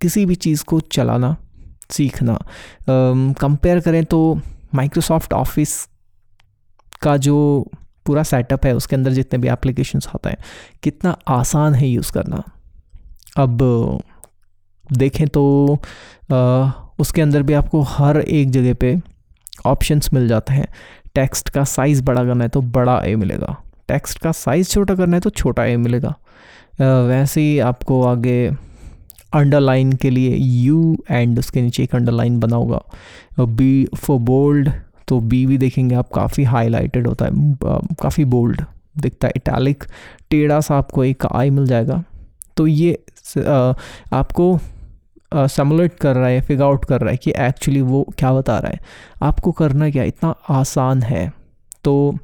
किसी 0.00 0.24
भी 0.26 0.34
चीज़ 0.36 0.64
को 0.64 0.80
चलाना 0.92 1.36
सीखना। 1.90 2.38
कंपेयर 3.40 3.80
करें 3.80 4.04
तो 4.04 4.40
माइक्रोसॉफ्ट 4.74 5.32
ऑफ़िस 5.32 5.74
का 7.02 7.16
जो 7.16 7.36
पूरा 8.06 8.22
सेटअप 8.22 8.66
है 8.66 8.74
उसके 8.76 8.96
अंदर 8.96 9.12
जितने 9.12 9.38
भी 9.38 9.48
एप्लीकेशंस 9.48 10.08
आते 10.08 10.28
हैं 10.28 10.38
कितना 10.82 11.16
आसान 11.28 11.74
है 11.74 11.88
यूज़ 11.88 12.12
करना। 12.12 12.42
अब 13.36 13.58
देखें 14.84 15.26
तो 15.28 15.78
आ, 16.32 16.70
उसके 16.98 17.22
अंदर 17.22 17.42
भी 17.42 17.52
आपको 17.52 17.80
हर 17.82 18.20
एक 18.20 18.50
जगह 18.50 18.74
पे 18.74 18.94
ऑप्शंस 19.66 20.12
मिल 20.14 20.28
जाते 20.28 20.52
हैं। 20.52 20.66
टेक्स्ट 21.14 21.48
का 21.48 21.64
साइज़ 21.66 22.02
बड़ा 22.02 22.24
करना 22.24 22.44
है 22.44 22.48
तो 22.48 22.62
बड़ा 22.62 23.00
ए 23.04 23.14
मिलेगा। 23.16 23.56
टेक्स्ट 23.88 24.18
का 24.18 24.32
साइज़ 24.32 24.68
छोटा 24.68 24.94
करना 24.94 25.16
है 25.16 25.20
तो 25.20 25.30
छोटा 25.30 25.64
ए 25.64 25.76
मिलेगा। 25.76 26.14
वैसे 26.80 27.40
ही 27.40 27.58
आपको 27.60 28.02
आगे 28.02 28.50
अंडरलाइन 29.34 29.92
के 29.92 30.10
लिए 30.10 30.36
यू 30.36 30.96
एंड 31.10 31.38
उसके 31.38 31.62
नीचे 31.62 31.82
एक 31.82 31.94
अंडरलाइन 31.94 32.38
बना 32.40 32.56
होगा। 32.56 32.80
बी 33.40 33.88
फॉर 33.96 34.18
बोल्ड 34.20 34.70
तो 35.08 35.18
बी 35.20 35.44
भी 35.46 35.58
देखेंगे 35.58 35.94
आप, 35.94 36.08
काफ़ी 36.14 36.44
हाईलाइटेड 36.44 37.06
होता 37.06 37.24
है। 37.24 37.30
काफ़ी 38.02 38.24
बोल्ड 38.26 38.62
दिखता 38.98 39.26
है। 39.26 39.32
इटैलिक 39.36 39.84
टेढ़ा 40.30 40.60
सा 40.60 40.76
आपको 40.78 41.04
एक 41.04 41.26
आई 41.26 41.50
मिल 41.50 41.66
जाएगा। 41.66 42.02
तो 42.56 42.66
ये 42.66 42.92
आपको 44.12 44.58
समलेट 45.34 45.94
कर 45.94 46.16
रहा 46.16 46.28
है 46.28 46.40
फिगर 46.40 46.64
आउट 46.64 46.84
कर 46.84 47.00
रहा 47.00 47.10
है 47.10 47.16
कि 47.16 47.32
एक्चुअली 47.38 47.80
वो 47.82 48.02
क्या 48.18 48.32
बता 48.32 48.58
रहा 48.58 48.70
है। 48.70 48.80
आपको 49.22 49.52
करना 49.52 49.90
क्या? 49.90 50.04
इतना 50.04 50.34
आसान 50.50 51.02
है। 51.02 51.30
तो 51.84 52.18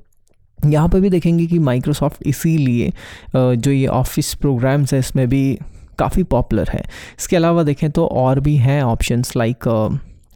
यहाँ 0.59 0.89
पर 0.89 1.01
भी 1.01 1.11
देखेंगे 1.11 1.47
कि 1.47 1.59
माइक्रोसॉफ्ट 1.59 2.27
इसीलिए 2.27 2.93
जो 3.37 3.71
ये 3.71 3.87
ऑफ़िस 3.87 4.35
प्रोग्राम्स 4.35 4.93
है, 4.93 4.99
इसमें 4.99 5.29
भी 5.29 5.59
काफ़ी 5.99 6.23
पॉपुलर 6.25 6.69
है। 6.71 6.83
इसके 7.19 7.37
अलावा 7.37 7.63
देखें 7.63 7.91
तो 7.91 8.07
और 8.07 8.41
भी 8.41 8.57
हैं 8.57 8.83
ऑप्शंस 8.83 9.37
लाइक 9.37 9.69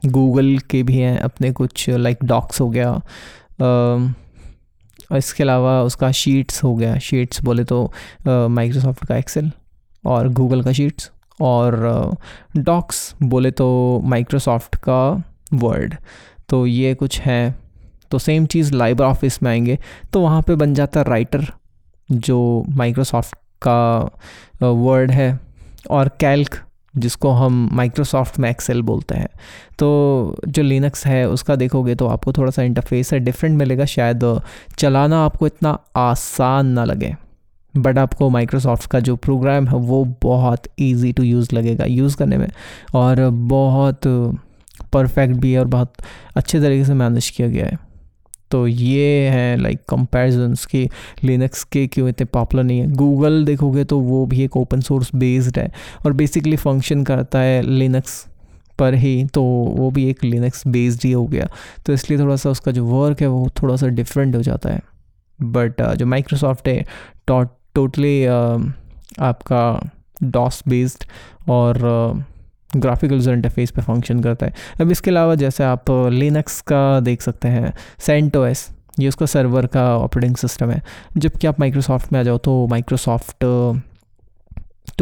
गूगल 0.02 0.58
के 0.70 0.82
भी 0.82 0.96
हैं 0.96 1.18
अपने 1.18 1.50
कुछ 1.52 1.88
लाइक 1.90 2.24
डॉक्स 2.24 2.60
हो 2.60 2.68
गया। 2.70 3.00
इसके 5.10 5.42
अलावा 5.42 5.80
उसका 5.82 6.10
शीट्स 6.12 6.62
हो 6.64 6.74
गया। 6.74 6.98
शीट्स 6.98 7.42
बोले 7.44 7.64
तो 7.64 7.92
माइक्रोसॉफ्ट 8.28 9.06
का 9.06 9.16
एक्सेल 9.16 9.50
और 10.04 10.28
गूगल 10.30 10.62
का 10.62 10.72
शीट्स 10.72 11.10
और 11.40 12.16
डॉक्स 12.56 13.14
बोले 13.22 13.50
तो 13.50 14.00
माइक्रोसॉफ्ट 14.04 14.76
का 14.76 15.22
वर्ड 15.54 15.94
तो 16.48 16.66
ये 16.66 16.94
कुछ 16.94 17.20
है। 17.20 17.54
तो 18.10 18.18
सेम 18.18 18.46
चीज़ 18.46 18.74
लाइबर 18.74 19.04
ऑफ़िस 19.04 19.42
में 19.42 19.50
आएँगे। 19.50 19.78
तो 20.12 20.20
वहाँ 20.20 20.42
पे 20.42 20.54
बन 20.54 20.74
जाता 20.74 21.02
राइटर 21.02 21.46
जो 22.12 22.64
माइक्रोसॉफ्ट 22.68 23.34
का 23.66 24.10
वर्ड 24.62 25.10
है। 25.10 25.40
और 25.90 26.08
कैल्क 26.08 26.60
जिसको 26.96 27.30
हम 27.30 27.70
माइक्रोसॉफ्ट 27.72 28.38
में 28.38 28.50
एक्सेल 28.50 28.82
बोलते 28.82 29.14
हैं। 29.14 29.28
तो 29.78 30.36
जो 30.48 30.62
लिनक्स 30.62 31.06
है, 31.06 31.28
उसका 31.28 31.56
देखोगे 31.56 31.94
तो 31.94 32.06
आपको 32.06 32.32
थोड़ा 32.32 32.50
सा 32.50 32.62
इंटरफेस 32.62 33.12
है 33.12 33.20
डिफरेंट 33.20 33.58
मिलेगा। 33.58 33.84
शायद 33.84 34.40
चलाना 34.78 35.24
आपको 35.24 35.46
इतना 35.46 35.78
आसान 35.96 36.66
ना 36.66 36.84
लगे। 36.84 37.16
बट 37.76 37.98
आपको 37.98 38.30
माइक्रोसॉफ्ट 38.30 38.90
का 38.90 39.00
जो 39.00 39.16
प्रोग्राम 39.16 39.68
है 39.68 39.76
वो 39.76 40.04
बहुत 40.22 40.62
इजी 40.78 41.12
टू 41.12 41.22
यूज़ 41.22 41.54
लगेगा 41.54 41.84
यूज़ 41.84 42.16
करने 42.16 42.38
में। 42.38 42.48
और 42.94 43.28
बहुत 43.30 44.00
परफेक्ट 44.92 45.34
भी 45.34 45.52
है 45.52 45.60
और 45.60 45.66
बहुत 45.66 45.92
अच्छे 46.36 46.60
तरीके 46.60 46.84
से 46.84 46.94
मैनेज 46.94 47.30
किया 47.30 47.48
गया 47.48 47.66
है। 47.66 47.78
तो 48.50 48.66
ये 48.66 49.28
है 49.28 49.56
लाइक 49.56 49.84
कंपैरिजन्स 49.88 50.64
कि 50.66 50.88
लिनक्स 51.24 51.64
के 51.64 51.86
क्यों 51.86 52.08
इतने 52.08 52.24
पॉपुलर 52.24 52.62
नहीं 52.62 52.78
है। 52.80 52.86
गूगल 52.86 53.44
देखोगे 53.44 53.84
तो 53.84 53.98
वो 54.00 54.24
भी 54.26 54.42
एक 54.42 54.56
ओपन 54.56 54.80
सोर्स 54.80 55.14
बेस्ड 55.14 55.58
है 55.58 55.70
और 56.06 56.12
बेसिकली 56.12 56.56
फ़ंक्शन 56.56 57.04
करता 57.04 57.38
है 57.38 57.62
लिनक्स 57.62 58.26
पर 58.78 58.94
ही 58.94 59.24
तो 59.24 59.42
वो 59.42 59.90
भी 59.90 60.08
एक 60.10 60.24
लिनक्स 60.24 60.66
बेस्ड 60.66 61.04
ही 61.04 61.12
हो 61.12 61.26
गया। 61.26 61.48
तो 61.86 61.92
इसलिए 61.92 62.18
थोड़ा 62.18 62.36
सा 62.36 62.50
उसका 62.50 62.72
जो 62.72 62.84
वर्क 62.84 63.20
है 63.20 63.26
वो 63.26 63.48
थोड़ा 63.62 63.76
सा 63.76 63.86
डिफरेंट 63.86 64.36
हो 64.36 64.42
जाता 64.42 64.70
है। 64.70 64.80
बट 65.38 65.80
uh, 65.82 65.94
जो 65.94 66.06
माइक्रोसॉफ्ट 66.06 66.68
है 66.68 66.84
टोटली 67.74 68.24
uh, 68.24 68.72
आपका 69.20 69.92
डॉस 70.22 70.62
बेस्ड 70.68 71.04
और 71.50 71.78
ग्राफिकल 72.76 73.14
यूज़र 73.14 73.32
इंटरफेस 73.32 73.70
पे 73.70 73.82
फ़ंक्शन 73.82 74.20
करता 74.22 74.46
है। 74.46 74.52
अब 74.80 74.90
इसके 74.90 75.10
अलावा 75.10 75.34
जैसे 75.34 75.64
आप 75.64 75.90
लिनक्स 76.12 76.60
का 76.62 77.00
देख 77.00 77.22
सकते 77.22 77.48
हैं 77.48 77.72
सेंटो 78.00 78.44
एस 78.46 78.68
ये 79.00 79.08
उसका 79.08 79.26
सर्वर 79.26 79.66
का 79.66 79.84
ऑपरेटिंग 79.96 80.36
सिस्टम 80.36 80.70
है। 80.70 80.82
जबकि 81.16 81.46
आप 81.46 81.60
माइक्रोसॉफ्ट 81.60 82.12
में 82.12 82.20
आ 82.20 82.22
जाओ 82.22 82.38
तो 82.38 82.66
माइक्रोसॉफ्ट 82.66 83.44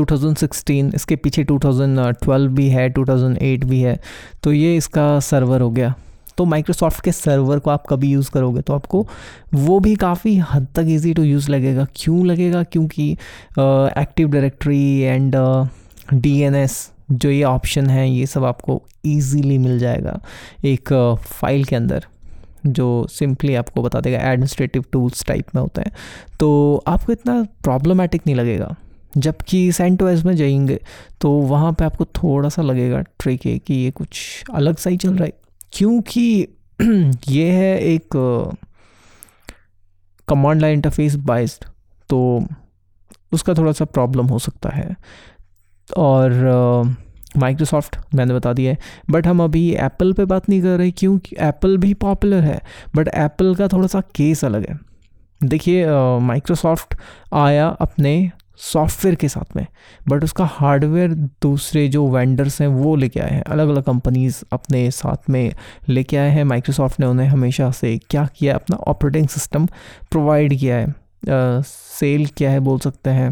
2016 0.01 0.95
इसके 0.95 1.17
पीछे 1.17 1.45
2012 1.45 2.47
भी 2.57 2.69
है 2.69 2.89
2008 2.95 3.65
भी 3.65 3.81
है 3.81 3.99
तो 4.43 4.53
ये 4.53 4.77
इसका 4.77 5.19
सर्वर 5.21 5.61
हो 5.61 5.71
गया। 5.71 5.95
तो 6.39 6.45
माइक्रोसॉफ्ट 6.45 7.05
के 7.05 7.13
सर्वर 7.13 7.59
को 7.59 7.71
आप 7.71 7.87
कभी 7.87 8.11
यूज़ 8.11 8.31
करोगे 8.31 8.61
तो 8.61 8.75
आपको 8.75 9.07
वो 9.55 9.79
भी 9.81 9.95
काफ़ी 9.97 10.37
हद 10.51 10.67
तक 10.75 10.87
इजी 10.89 11.15
टू 11.15 11.23
यूज़ 11.23 11.51
लगेगा। 11.51 11.87
क्यों 11.97 12.27
लगेगा? 12.27 12.63
क्योंकि 12.63 13.11
active 13.13 14.29
directory 14.29 14.99
and 14.99 15.37
D 16.15 16.39
N 16.41 16.55
S 16.55 16.91
जो 17.11 17.31
ये 17.31 17.43
ऑप्शन 17.45 17.87
है, 17.87 18.11
ये 18.11 18.27
सब 18.27 18.45
आपको 18.45 18.83
ईजीली 19.07 19.59
मिल 19.59 19.79
जाएगा 19.79 20.21
एक 20.65 20.93
फ़ाइल 21.23 21.65
के 21.65 21.77
अंदर, 21.77 22.05
जो 22.67 23.07
सिंपली 23.11 23.55
आपको 23.55 23.83
बता 23.83 24.01
देगा 24.01 24.19
एडमिनिस्ट्रेटिव 24.23 24.85
टूल्स 24.93 25.25
टाइप 25.27 25.55
में 25.55 25.63
होता 25.63 25.83
है। 25.83 25.93
तो 26.41 26.83
आपको 26.87 27.13
इतना 27.13 27.43
प्रॉब्लमेटिक 27.63 28.23
नहीं 28.27 28.37
लगेगा। 28.37 28.75
जबकि 29.17 29.71
सेंटोएस 29.73 30.25
में 30.25 30.35
जाएँगे 30.37 30.79
तो 31.21 31.31
वहाँ 31.31 31.73
पे 31.73 31.85
आपको 31.85 32.05
थोड़ा 32.15 32.49
सा 32.49 32.63
लगेगा 32.63 33.01
ट्रिक 33.21 33.47
है 33.47 33.59
कि 33.59 33.75
ये 33.75 33.91
कुछ 33.91 34.45
अलग 34.55 34.77
सा 34.77 34.91
ही 34.91 34.97
चल 34.97 35.15
रहा 35.15 35.25
है। 35.25 35.33
क्योंकि 35.73 36.49
ये 37.29 37.51
है 37.51 37.79
एक 37.81 38.09
कमांड 40.29 40.61
लाइन 40.61 40.75
इंटरफेस 40.75 41.15
बाइस्ड 41.17 41.65
तो 42.09 42.47
उसका 43.33 43.55
थोड़ा 43.55 43.73
सा 43.73 43.85
प्रॉब्लम 43.85 44.27
हो 44.27 44.39
सकता 44.39 44.71
है। 44.71 44.97
और 45.97 46.33
माइक्रोसॉफ्ट 47.37 47.97
uh, 47.97 48.15
मैंने 48.15 48.35
बता 48.35 48.53
दिया 48.53 48.73
है। 48.73 48.79
बट 49.11 49.27
हम 49.27 49.43
अभी 49.43 49.71
एप्पल 49.75 50.13
पे 50.13 50.25
बात 50.25 50.49
नहीं 50.49 50.63
कर 50.63 50.79
रहे 50.79 50.91
क्योंकि 50.91 51.37
एप्पल 51.39 51.77
भी 51.79 51.95
पॉपुलर 51.95 52.45
है 52.45 52.61
बट 52.97 53.09
एप्पल 53.09 53.55
का 53.55 53.69
थोड़ा 53.69 53.87
सा 53.87 54.01
केस 54.15 54.45
अलग 54.45 54.69
है। 54.71 54.79
देखिए 55.45 55.87
माइक्रोसॉफ्ट 56.21 56.95
uh, 56.95 57.01
आया 57.33 57.69
अपने 57.69 58.31
सॉफ्टवेयर 58.61 59.15
के 59.15 59.29
साथ 59.29 59.57
में 59.57 59.67
बट 60.09 60.25
उसका 60.25 60.45
हार्डवेयर 60.45 61.15
दूसरे 61.15 61.89
जो 61.89 62.09
वेंडर्स 62.09 62.61
हैं 62.61 62.69
वो 62.69 62.97
लेके 62.97 63.21
आए 63.21 63.31
हैं। 63.31 63.43
अलग 63.43 63.69
अलग 63.69 63.83
कंपनीज़ 63.83 64.43
अपने 64.53 64.91
साथ 64.91 65.31
में 65.31 65.55
लेके 65.89 66.17
आए 66.17 66.31
हैं। 66.31 66.45
माइक्रोसॉफ्ट 66.45 67.01
ने 67.01 67.07
उन्हें 67.07 67.29
हमेशा 67.29 67.71
से 67.71 67.99
क्या 67.99 68.29
किया 68.37 68.55
अपना 68.55 68.77
ऑपरेटिंग 68.77 69.29
सिस्टम 69.29 69.67
प्रोवाइड 70.11 70.59
किया 70.59 70.77
है। 70.77 70.95
सेल 71.63 72.27
uh, 72.27 72.33
किया 72.33 72.51
है 72.51 72.61
बोल 72.61 72.79
सकते 72.79 73.11
हैं। 73.11 73.31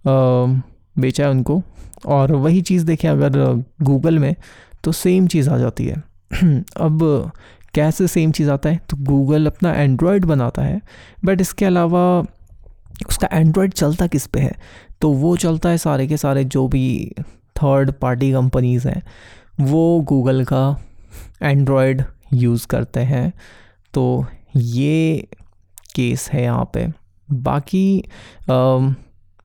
uh, 0.00 0.62
बेचा 0.98 1.24
है 1.24 1.30
उनको। 1.30 1.62
और 2.06 2.32
वही 2.32 2.62
चीज़ 2.62 2.86
देखें 2.86 3.08
अगर 3.08 3.30
गूगल 3.82 4.18
में 4.18 4.34
तो 4.84 4.92
सेम 4.92 5.26
चीज़ 5.26 5.50
आ 5.50 5.58
जाती 5.58 5.86
है। 5.86 6.02
अब 6.76 7.30
कैसे 7.74 8.08
सेम 8.08 8.32
चीज़ 8.32 8.50
आता 8.50 8.68
है? 8.68 8.80
तो 8.90 8.96
गूगल 8.96 9.46
अपना 9.46 9.72
एंड्रॉयड 9.72 10.24
बनाता 10.24 10.62
है 10.62 10.80
बट 11.24 11.40
इसके 11.40 11.64
अलावा 11.64 12.24
उसका 13.06 13.28
एंड्रॉयड 13.32 13.72
चलता 13.72 14.06
किस 14.06 14.26
पे 14.26 14.40
है? 14.40 14.52
तो 15.00 15.10
वो 15.12 15.36
चलता 15.36 15.68
है 15.68 15.78
सारे 15.78 16.06
के 16.06 16.16
सारे 16.16 16.44
जो 16.46 16.66
भी 16.68 17.14
थर्ड 17.56 17.92
पार्टी 17.92 18.30
कंपनीज़ 18.32 18.88
हैं 18.88 19.02
वो 19.60 20.00
गूगल 20.08 20.44
का 20.44 20.78
एंड्रॉयड 21.42 22.02
यूज़ 22.34 22.66
करते 22.66 23.00
हैं। 23.00 23.32
तो 23.94 24.24
ये 24.56 25.28
केस 25.94 26.28
है 26.32 26.42
यहाँ 26.42 26.70
पे। 26.74 26.86
बाकी 27.28 28.00
आ, 28.00 28.54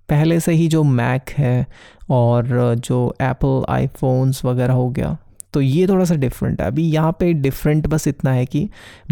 पहले 0.10 0.39
से 0.39 0.53
ही 0.53 0.67
जो 0.67 0.83
मैक 0.83 1.29
है 1.38 1.65
और 2.12 2.75
जो 2.77 3.15
एप्पल 3.22 3.63
आईफोन्स 3.69 4.43
वगैरह 4.45 4.74
हो 4.74 4.89
गया 4.89 5.17
तो 5.53 5.62
ये 5.62 5.88
थोड़ा 5.88 6.05
सा 6.05 6.15
डिफरेंट 6.15 6.62
है। 6.62 6.67
अभी 6.67 6.83
यहाँ 6.83 7.15
पे 7.19 7.31
डिफरेंट 7.33 7.88
बस 7.88 8.07
इतना 8.07 8.31
है 8.31 8.45
कि 8.45 8.63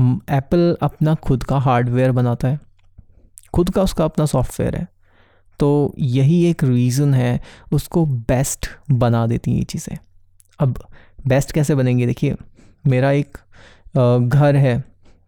एप्पल 0.02 0.76
अपना 0.82 1.14
खुद 1.16 1.44
का 1.44 1.58
हार्डवेयर 1.60 2.12
बनाता 2.12 2.48
है। 2.48 2.60
खुद 3.54 3.70
का 3.70 3.84
उसका 3.84 4.06
अपना 4.06 4.26
सॉफ्टवेयर 4.26 4.76
है। 4.76 4.88
तो 5.60 5.94
यही 6.00 6.44
एक 6.46 6.64
रीज़न 6.64 7.14
है, 7.14 7.40
उसको 7.72 8.06
बेस्ट 8.06 8.70
बना 8.92 9.26
देती 9.28 9.52
हैं 9.52 9.58
ये 9.58 9.64
चीज़ें। 9.64 9.98
अब 10.60 10.78
बेस्ट 11.28 11.52
कैसे 11.52 11.76
बनेंगे? 11.76 12.06
देखिए, 12.06 12.36
मेरा 12.88 13.12
एक 13.12 13.38
घर 14.30 14.56
है, 14.56 14.84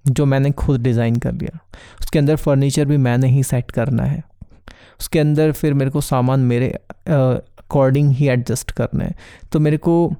जो 0.06 0.26
मैंने 0.26 0.52
खुद 0.52 0.82
डिज़ाइन 0.82 1.16
कर 1.16 1.34
लिया। 1.34 1.60
उसके 2.02 2.20
अंदर 2.20 2.36
फर्नीचर 2.36 2.86
भी 2.86 2.98
मैंने 2.98 3.28
ही 3.28 3.44
सेट 3.44 3.72
करना 3.72 4.04
है। 4.04 4.24
उसके 5.00 5.20
अंदर 5.20 5.52
फिर 5.52 5.74
मेरे 5.74 5.92
को 5.92 6.02
सामान 6.02 6.40
मेरे 6.40 6.70
अकॉर्डिंग 7.08 8.12
ही 8.12 8.28
एडजस्ट 8.28 8.72
करना 8.72 9.04
है। 9.04 9.16
तो 9.52 9.60
मेरे 9.60 9.78
को 9.78 10.14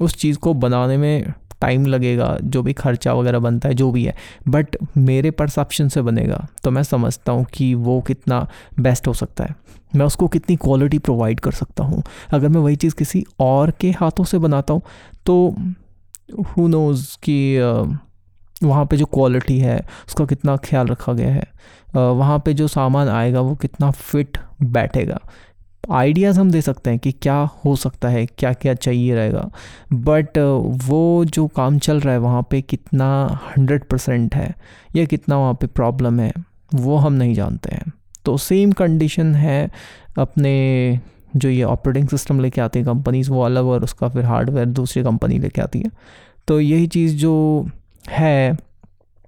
उस 0.00 0.16
चीज़ 0.16 0.38
को 0.38 0.54
बनाने 0.54 0.96
में 0.96 1.32
टाइम 1.62 1.86
लगेगा, 1.86 2.36
जो 2.42 2.62
भी 2.62 2.72
खर्चा 2.74 3.12
वगैरह 3.14 3.38
बनता 3.38 3.68
है, 3.68 3.74
जो 3.74 3.90
भी 3.90 4.04
है। 4.04 4.14
बट 4.48 4.76
मेरे 4.98 5.30
परसेप्शन 5.32 5.88
से 5.88 6.02
बनेगा 6.02 6.46
तो 6.64 6.70
मैं 6.70 6.82
समझता 6.84 7.32
हूँ 7.32 7.44
कि 7.54 7.72
वो 7.76 8.00
कितना 8.00 8.46
बेस्ट 8.80 9.08
हो 9.08 9.14
सकता 9.14 9.44
है। 9.44 9.54
मैं 9.96 10.06
उसको 10.06 10.28
कितनी 10.28 10.56
क्वालिटी 10.58 10.98
प्रोवाइड 11.00 11.40
कर 11.40 11.52
सकता 11.52 11.84
हूँ। 11.84 12.02
अगर 12.32 12.48
मैं 12.48 12.60
वही 12.60 12.76
चीज़ 12.76 12.94
किसी 12.94 13.24
और 13.40 13.70
के 13.80 13.90
हाथों 13.90 14.24
से 14.24 14.38
बनाता 14.38 14.74
हूँ 14.74 14.82
तो 15.26 15.54
हु 16.48 16.66
नोज़ 16.68 17.06
कि 17.22 17.36
वहाँ 18.62 18.84
पे 18.86 18.96
जो 18.96 19.06
क्वालिटी 19.06 19.58
है, 19.58 19.78
उसका 20.08 20.24
कितना 20.24 20.56
ख्याल 20.56 20.86
रखा 20.86 21.12
गया 21.12 21.30
है। 21.30 21.46
वहाँ 21.94 22.38
पे 22.38 22.52
जो 22.54 22.66
सामान 22.68 23.08
आएगा, 23.08 23.40
वो 23.40 23.54
कितना 23.54 23.90
फिट 23.90 24.38
बैठेगा। 24.62 25.18
आइडियाज़ 25.90 26.38
हम 26.40 26.50
दे 26.50 26.60
सकते 26.62 26.90
हैं 26.90 26.98
कि 26.98 27.12
क्या 27.12 27.36
हो 27.64 27.74
सकता 27.76 28.08
है 28.08 28.24
क्या 28.28 28.52
क्या 28.52 28.74
चाहिए 28.74 29.14
रहेगा। 29.14 29.50
बट 29.92 30.38
वो 30.86 31.24
जो 31.24 31.46
काम 31.46 31.78
चल 31.78 32.00
रहा 32.00 32.12
है 32.14 32.20
वहाँ 32.20 32.46
पे 32.50 32.60
कितना 32.62 33.08
हंड्रेड 33.48 33.84
परसेंट 33.84 34.34
है 34.34 34.54
या 34.96 35.04
कितना 35.04 35.38
वहाँ 35.38 35.54
पे 35.54 35.66
प्रॉब्लम 35.66 36.20
है, 36.20 36.32
वो 36.74 36.96
हम 36.96 37.12
नहीं 37.12 37.34
जानते 37.34 37.74
हैं। 37.74 37.92
तो 38.24 38.36
सेम 38.36 38.72
कंडीशन 38.72 39.34
है 39.34 39.70
अपने 40.18 41.00
जो 41.36 41.48
ये 41.48 41.62
ऑपरेटिंग 41.64 42.08
सिस्टम 42.08 42.40
लेके 42.40 42.60
आती 42.60 42.78
है 42.78 42.84
कंपनीज़ 42.84 43.30
वो 43.30 43.42
अलग 43.42 43.64
और 43.64 43.84
उसका 43.84 44.08
फिर 44.08 44.24
हार्डवेयर 44.24 44.66
दूसरी 44.68 45.02
कंपनी 45.02 45.38
लेके 45.38 45.62
आती 45.62 45.78
है। 45.78 45.90
तो 46.48 46.60
यही 46.60 46.86
चीज़ 46.86 47.16
जो 47.16 47.66
है 48.10 48.56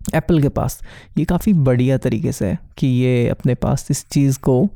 एप्पल 0.06 0.40
के 0.42 0.48
पास। 0.50 0.80
ये 1.18 1.24
काफ़ी 1.24 1.52
बढ़िया 1.52 1.98
तरीके 1.98 2.32
से 2.32 2.46
है 2.46 2.58
कि 2.78 2.86
ये 2.86 3.28
अपने 3.28 3.54
पास 3.56 3.86
इस 3.90 4.04
चीज़ 4.08 4.38
को 4.40 4.66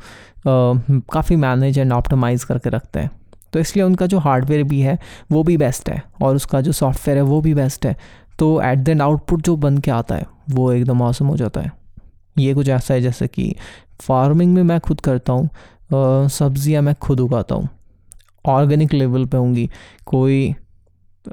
काफ़ी 0.46 1.36
मैनेज 1.36 1.78
एंड 1.78 1.92
ऑप्टिमाइज़ 1.92 2.46
करके 2.46 2.70
रखते 2.70 3.00
हैं। 3.00 3.10
तो 3.52 3.60
इसलिए 3.60 3.84
उनका 3.84 4.06
जो 4.06 4.18
हार्डवेयर 4.18 4.62
भी 4.62 4.80
है, 4.80 4.98
वो 5.32 5.42
भी 5.42 5.56
बेस्ट 5.56 5.88
है 5.90 6.02
और 6.22 6.36
उसका 6.36 6.60
जो 6.60 6.72
सॉफ्टवेयर 6.72 7.18
है, 7.18 7.22
वो 7.24 7.40
भी 7.40 7.54
बेस्ट 7.54 7.86
है। 7.86 7.96
तो 8.38 8.60
एट 8.62 8.78
द 8.78 8.88
एंड 8.88 9.02
आउटपुट 9.02 9.42
जो 9.42 9.56
बन 9.56 9.78
के 9.78 9.90
आता 9.90 10.14
है, 10.14 10.26
वो 10.50 10.70
एकदम 10.72 10.96
मौसम 10.96 11.26
हो 11.26 11.36
जाता 11.36 11.60
है। 11.60 11.72
ये 12.36 12.54
कुछ 12.54 12.68
ऐसा 12.68 12.94
है 12.94 13.00
जैसे 13.00 13.26
कि 13.26 13.54
फ़ार्मिंग 14.00 14.54
में 14.54 14.62
मैं 14.62 14.78
खुद 14.80 15.00
करता 15.00 15.32
हूँ 15.32 16.28
सब्ज़ियाँ 16.30 16.82
मैं 16.82 16.94
खुद 16.94 17.20
उगाता 17.20 17.54
हूँ। 17.54 17.68
ऑर्गेनिक 18.44 18.92
लेवल 18.94 19.24
पे 19.26 19.36
होंगी। 19.36 19.68
कोई 20.06 20.54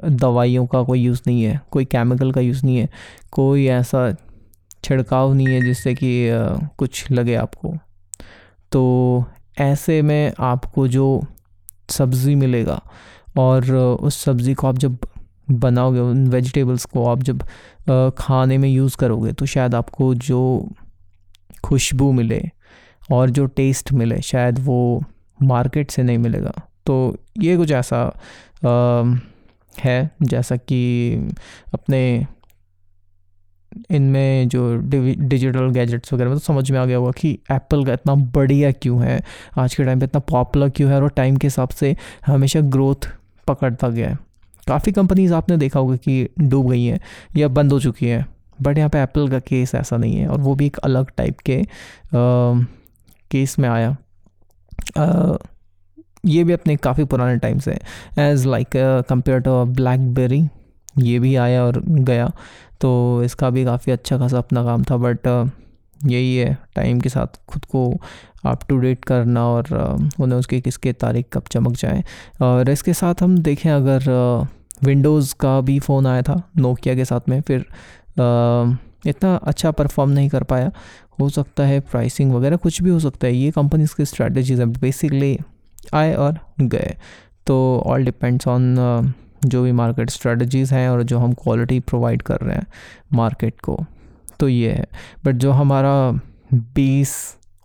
दवाइयों 0.04 0.66
का 0.66 0.82
कोई 0.82 1.00
यूज़ 1.00 1.22
नहीं 1.26 1.42
है, 1.42 1.60
कोई 1.70 1.84
केमिकल 1.86 2.32
का 2.32 2.40
यूज़ 2.40 2.64
नहीं 2.64 2.76
है, 2.76 2.88
कोई 3.32 3.66
ऐसा 3.68 4.10
छिड़काव 4.84 5.32
नहीं 5.34 5.48
है 5.48 5.60
जिससे 5.62 5.94
कि 5.94 6.28
कुछ 6.78 7.10
लगे 7.10 7.34
आपको। 7.36 7.74
तो 8.72 9.24
ऐसे 9.58 10.00
में 10.02 10.32
आपको 10.38 10.86
जो 10.88 11.22
सब्ज़ी 11.90 12.34
मिलेगा 12.34 12.80
और 13.38 13.74
उस 13.74 14.22
सब्ज़ी 14.24 14.54
को 14.54 14.66
आप 14.66 14.78
जब 14.78 14.98
बनाओगे, 15.50 16.00
उन 16.00 16.26
वेजिटेबल्स 16.28 16.84
को 16.84 17.06
आप 17.06 17.22
जब 17.22 17.42
खाने 18.18 18.58
में 18.58 18.68
यूज़ 18.68 18.96
करोगे 18.96 19.32
तो 19.32 19.46
शायद 19.46 19.74
आपको 19.74 20.14
जो 20.14 20.68
खुशबू 21.64 22.10
मिले 22.12 22.42
और 23.12 23.30
जो 23.30 23.46
टेस्ट 23.46 23.92
मिले, 23.92 24.20
शायद 24.22 24.58
वो 24.58 25.02
मार्केट 25.40 25.90
से 25.90 26.02
नहीं 26.02 26.18
मिलेगा। 26.18 26.52
तो 26.86 27.16
ये 27.38 27.56
कुछ 27.56 27.70
ऐसा 27.72 28.00
है 29.80 30.10
जैसा 30.22 30.56
कि 30.56 30.80
अपने 31.74 32.26
इनमें 33.90 34.48
जो 34.48 34.76
डिजिटल 34.76 35.70
गैजेट्स 35.70 36.12
वगैरह 36.12 36.30
में 36.30 36.38
तो 36.38 36.44
समझ 36.44 36.70
में 36.70 36.78
आ 36.78 36.84
गया 36.84 36.96
होगा 36.96 37.10
कि 37.10 37.38
एप्पल 37.52 37.84
का 37.84 37.92
इतना 37.92 38.14
बढ़िया 38.14 38.70
क्यों 38.72 39.02
है 39.02 39.20
आज 39.58 39.74
के 39.74 39.84
टाइम 39.84 40.00
पे 40.00 40.04
इतना 40.04 40.20
पॉपुलर 40.20 40.70
क्यों 40.70 40.90
है 40.90 41.02
और 41.02 41.08
टाइम 41.08 41.36
के 41.36 41.46
हिसाब 41.46 41.68
से 41.68 41.96
हमेशा 42.26 42.60
ग्रोथ 42.60 43.08
पकड़ता 43.48 43.88
गया 43.88 44.08
है। 44.08 44.18
काफ़ी 44.68 44.92
कंपनीज़ 44.92 45.34
आपने 45.34 45.56
देखा 45.56 45.80
होगा 45.80 45.96
कि 45.96 46.28
डूब 46.40 46.70
गई 46.70 46.84
हैं 46.84 47.00
या 47.36 47.48
बंद 47.48 47.72
हो 47.72 47.80
चुकी 47.80 48.06
हैं 48.06 48.26
बट 48.62 48.78
यहाँ 48.78 48.90
पे 48.90 48.98
एप्पल 48.98 49.28
का 49.28 49.38
केस 49.38 49.74
ऐसा 49.74 49.96
नहीं 49.96 50.16
है 50.16 50.28
और 50.28 50.40
वो 50.40 50.54
भी 50.54 50.66
एक 50.66 50.76
अलग 50.76 51.10
टाइप 51.16 51.38
के 51.38 51.60
आ, 51.60 51.64
केस 53.30 53.58
में 53.58 53.68
आया। 53.68 53.96
आ, 54.98 55.36
ये 56.24 56.44
भी 56.44 56.52
अपने 56.52 56.76
काफ़ी 56.76 57.04
पुराने 57.04 57.36
टाइम 57.36 57.58
से 57.58 57.78
as 58.18 58.46
like 58.48 58.68
compare 59.08 59.40
to 59.40 59.64
BlackBerry 59.64 60.48
ये 60.98 61.18
भी 61.18 61.34
आया 61.36 61.64
और 61.64 61.82
गया 61.86 62.30
तो 62.80 63.22
इसका 63.24 63.50
भी 63.50 63.64
काफ़ी 63.64 63.92
अच्छा 63.92 64.18
खासा 64.18 64.38
अपना 64.38 64.64
काम 64.64 64.82
था 64.82 64.96
बट 64.96 65.28
uh, 65.28 65.50
यही 66.06 66.36
है 66.36 66.56
टाइम 66.76 67.00
के 67.00 67.08
साथ 67.08 67.40
खुद 67.48 67.64
को 67.64 67.96
अप 68.44 68.60
टू 68.68 68.76
डेट 68.78 69.04
करना 69.04 69.46
और 69.46 69.64
uh, 69.64 70.20
उन्हें 70.20 70.38
उसकी 70.38 70.60
किसके 70.60 70.92
तारीख 70.92 71.26
कब 71.32 71.42
चमक 71.50 71.72
जाए। 71.72 72.02
और 72.42 72.70
इसके 72.70 72.94
साथ 72.94 73.22
हम 73.22 73.38
देखें 73.38 73.70
अगर 73.70 74.04
विंडोज़ 74.84 75.28
uh, 75.28 75.38
का 75.40 75.60
भी 75.60 75.78
फ़ोन 75.80 76.06
आया 76.06 76.22
था 76.22 76.42
नोकिया 76.56 76.94
के 76.94 77.04
साथ 77.04 77.28
में 77.28 77.40
फिर 77.40 77.64
इतना 79.06 79.34
अच्छा 79.36 79.70
परफॉर्म 79.70 80.10
नहीं 80.10 80.28
कर 80.28 80.42
पाया। 80.42 80.70
हो 81.20 81.28
सकता 81.28 81.66
है 81.66 81.80
प्राइसिंग 81.80 82.32
वगैरह 82.34 82.56
कुछ 82.56 82.82
भी 82.82 82.90
हो 82.90 82.98
सकता 83.00 83.26
है 83.26 83.34
ये 83.34 83.50
कंपनीज़ 83.50 83.94
की 83.96 84.04
स्ट्रैटेजीज 84.04 84.60
है 84.60 84.66
बेसिकली 84.66 85.38
आए 85.94 86.14
और 86.14 86.38
गए। 86.60 86.94
तो 87.46 87.82
ऑल 87.86 88.04
डिपेंड्स 88.04 88.48
ऑन 88.48 89.14
जो 89.44 89.62
भी 89.62 89.72
मार्केट 89.72 90.10
स्ट्रेटजीज़ 90.10 90.74
हैं 90.74 90.88
और 90.88 91.02
जो 91.02 91.18
हम 91.18 91.32
क्वालिटी 91.32 91.80
प्रोवाइड 91.80 92.22
कर 92.22 92.40
रहे 92.40 92.56
हैं 92.56 92.66
मार्केट 93.12 93.60
को। 93.60 93.78
तो 94.40 94.48
ये 94.48 94.72
है। 94.72 94.86
बट 95.24 95.34
जो 95.34 95.52
हमारा 95.52 96.10
बेस 96.54 97.14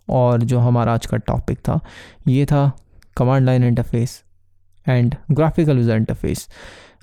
और 0.08 0.42
जो 0.42 0.58
हमारा 0.58 0.92
आज 0.94 1.06
का 1.06 1.16
टॉपिक 1.16 1.58
था, 1.58 1.80
ये 2.28 2.44
था 2.46 2.70
command 3.16 3.46
line 3.46 3.64
interface 3.64 4.22
and 4.86 5.14
graphical 5.30 5.78
user 5.78 5.96
interface 5.96 6.48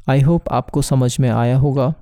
I 0.10 0.22
hope 0.22 0.50
आपको 0.50 0.82
समझ 0.82 1.20
में 1.20 1.30
आया 1.30 1.58
होगा 1.58 1.94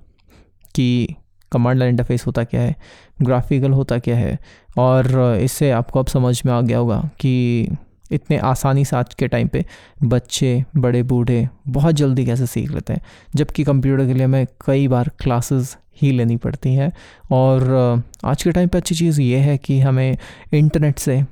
कि 0.75 1.15
कमांड 1.51 1.80
लाइन 1.80 1.91
इंटरफेस 1.91 2.25
होता 2.25 2.43
क्या 2.43 2.62
है 2.62 2.75
ग्राफिकल 3.21 3.71
होता 3.71 3.97
क्या 3.99 4.15
है 4.17 4.38
और 4.77 5.38
इससे 5.41 5.71
आपको 5.71 5.99
अब 5.99 6.08
समझ 6.08 6.41
में 6.45 6.53
आ 6.53 6.62
गया 6.62 6.77
होगा 6.77 7.10
कि 7.19 7.67
इतने 8.12 8.38
आसानी 8.39 8.86
से 8.86 8.96
आज 8.96 9.13
के 9.13 9.28
टाइम 9.28 9.48
पे 9.48 9.63
बच्चे, 10.04 10.63
बड़े 10.78 11.04
बूढ़े 11.04 11.48
बहुत 11.67 11.96
जल्दी 11.96 12.26
कैसे 12.26 12.46
सीख 12.46 12.72
लेते 12.72 12.93
हैं। 12.93 13.02
जबकि 13.36 13.63
कंप्यूटर 13.63 14.06
के 14.08 14.13
लिए 14.13 14.24
हमें 14.24 14.46
कई 14.65 14.88
बार 14.88 15.12
क्लासेस 15.20 15.78
ही 16.02 16.12
लेनी 16.12 16.38
पड़ती 16.38 16.74
हैं। 16.74 16.91
और 17.32 18.04
आज 18.26 18.43
के 18.43 18.52
टाइम 18.52 18.67
पे 18.67 18.78
अच्छी 18.78 18.96
चीज़ 18.96 19.22
ये 19.22 19.38
है 19.39 19.58
कि 19.58 19.80
हमें 19.80 20.17
इंटरनेट 20.54 21.00
से 21.00 21.24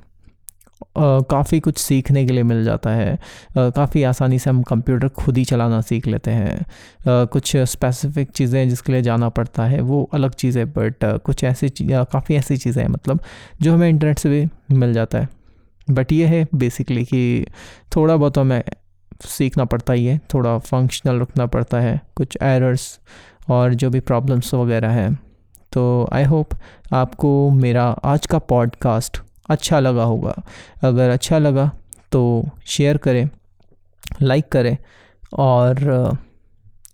काफ़ी 0.98 1.58
कुछ 1.60 1.78
सीखने 1.78 2.24
के 2.26 2.32
लिए 2.32 2.42
मिल 2.42 2.64
जाता 2.64 2.90
है। 2.90 3.18
काफ़ी 3.56 4.02
आसानी 4.02 4.38
से 4.38 4.50
हम 4.50 4.62
कंप्यूटर 4.62 5.08
खुद 5.08 5.36
ही 5.38 5.44
चलाना 5.44 5.80
सीख 5.80 6.06
लेते 6.06 6.30
हैं। 6.30 7.26
कुछ 7.26 7.56
स्पेसिफिक 7.56 8.30
चीज़ें 8.30 8.68
जिसके 8.68 8.92
लिए 8.92 9.02
जाना 9.02 9.28
पड़ता 9.28 9.64
है, 9.64 9.80
वो 9.80 10.02
अलग 10.14 10.34
चीज़ 10.34 10.58
है 10.58 10.64
बट 10.68 11.04
कुछ 11.24 11.44
ऐसी 11.44 11.68
काफ़ी 11.82 12.34
ऐसी 12.34 12.56
चीज़ें 12.56 12.82
हैं 12.82 12.90
मतलब 12.90 13.20
जो 13.62 13.74
हमें 13.74 13.88
इंटरनेट 13.88 14.18
से 14.18 14.28
भी 14.30 14.76
मिल 14.76 14.92
जाता 14.94 15.18
है। 15.18 15.28
बट 15.90 16.12
ये 16.12 16.26
है 16.26 16.46
बेसिकली 16.54 17.04
कि 17.04 17.46
थोड़ा 17.96 18.16
बहुत 18.16 18.38
हमें 18.38 18.62
सीखना 19.20 19.64
पड़ता 19.64 19.92
ही 19.92 20.06
है, 20.06 20.20
थोड़ा 20.34 20.58
फंक्शनल 20.58 21.20
रखना 21.20 21.46
पड़ता 21.46 21.80
है, 21.80 22.00
कुछ 22.16 22.38
एरर्स 22.42 22.98
और 23.48 23.74
जो 23.74 23.90
भी 23.90 24.00
प्रॉब्लम्स 24.00 24.54
वगैरह 24.54 24.90
हैं। 24.90 25.14
तो 25.72 26.08
आई 26.12 26.24
होप 26.24 26.48
आपको 26.92 27.50
मेरा 27.50 27.84
आज 28.04 28.26
का 28.26 28.38
पॉडकास्ट 28.38 29.20
अच्छा 29.48 29.80
लगा 29.80 30.04
होगा। 30.04 30.34
अगर 30.82 31.10
अच्छा 31.10 31.38
लगा 31.38 31.70
तो 32.12 32.44
शेयर 32.66 32.96
करें 32.96 33.28
लाइक 34.22 34.48
करें 34.48 34.76
और 35.32 36.16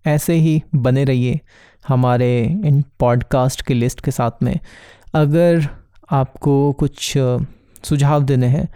ऐसे 0.07 0.35
ही 0.35 0.63
बने 0.75 1.05
रहिए 1.05 1.41
हमारे 1.89 2.43
इन 2.65 2.83
पॉडकास्ट 2.99 3.63
की 3.63 3.75
लिस्ट 3.75 4.01
के 4.01 4.11
साथ 4.11 4.43
में। 4.43 4.59
अगर 5.15 5.69
आपको 6.11 6.73
कुछ 6.73 7.13
सुझाव 7.85 8.23
देने 8.23 8.47
हैं 8.47 8.69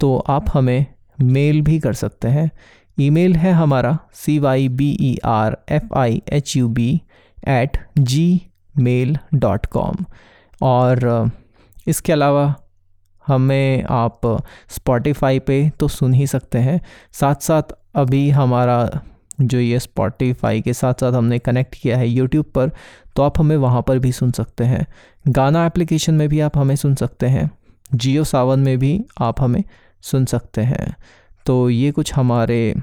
तो 0.00 0.16
आप 0.28 0.46
हमें 0.54 0.86
मेल 1.18 1.60
भी 1.62 1.78
कर 1.80 1.92
सकते 1.92 2.28
हैं। 2.28 2.50
ईमेल 2.98 3.34
है 3.36 3.52
हमारा 3.52 3.96
C 4.14 4.38
Y 4.38 4.68
B 4.70 4.90
E 5.00 5.16
R 5.24 5.56
F 5.68 5.94
I 5.94 6.22
H 6.28 6.56
U 6.56 6.68
B 6.68 6.90
at 7.48 7.78
Gmail 8.74 9.16
dot 9.34 9.66
com 9.66 10.04
और 10.60 11.30
इसके 11.86 12.12
अलावा 12.12 12.54
हमें 13.26 13.84
आप 13.84 14.20
स्पॉटिफाई 14.68 15.38
पे 15.38 15.68
तो 15.70 15.88
सुन 15.88 16.14
ही 16.14 16.26
सकते 16.26 16.58
हैं। 16.58 16.80
साथ 17.12 17.34
साथ 17.34 17.74
अभी 17.94 18.28
हमारा 18.30 18.88
जो 19.40 19.60
ये 19.60 19.78
स्पॉटिफाई 19.78 20.60
के 20.60 20.72
साथ 20.72 20.94
साथ 20.94 21.12
हमने 21.12 21.38
कनेक्ट 21.38 21.74
किया 21.74 21.96
है 21.98 22.08
यूट्यूब 22.08 22.46
पर 22.54 22.70
तो 23.16 23.22
आप 23.22 23.38
हमें 23.40 23.56
वहाँ 23.56 23.82
पर 23.82 23.98
भी 23.98 24.12
सुन 24.12 24.30
सकते 24.32 24.64
हैं। 24.64 24.86
गाना 25.28 25.64
एप्लीकेशन 25.66 26.14
में 26.14 26.28
भी 26.28 26.40
आप 26.40 26.58
हमें 26.58 26.76
सुन 26.76 26.94
सकते 26.94 27.26
हैं। 27.26 27.50
जियो 27.94 28.24
सावन 28.24 28.60
में 28.60 28.78
भी 28.78 29.04
आप 29.20 29.40
हमें 29.40 29.64
सुन 30.02 30.24
सकते 30.24 30.60
हैं। 30.60 30.96
तो 31.46 31.70
ये 31.70 31.90
कुछ 31.90 32.14
हमारे 32.14 32.74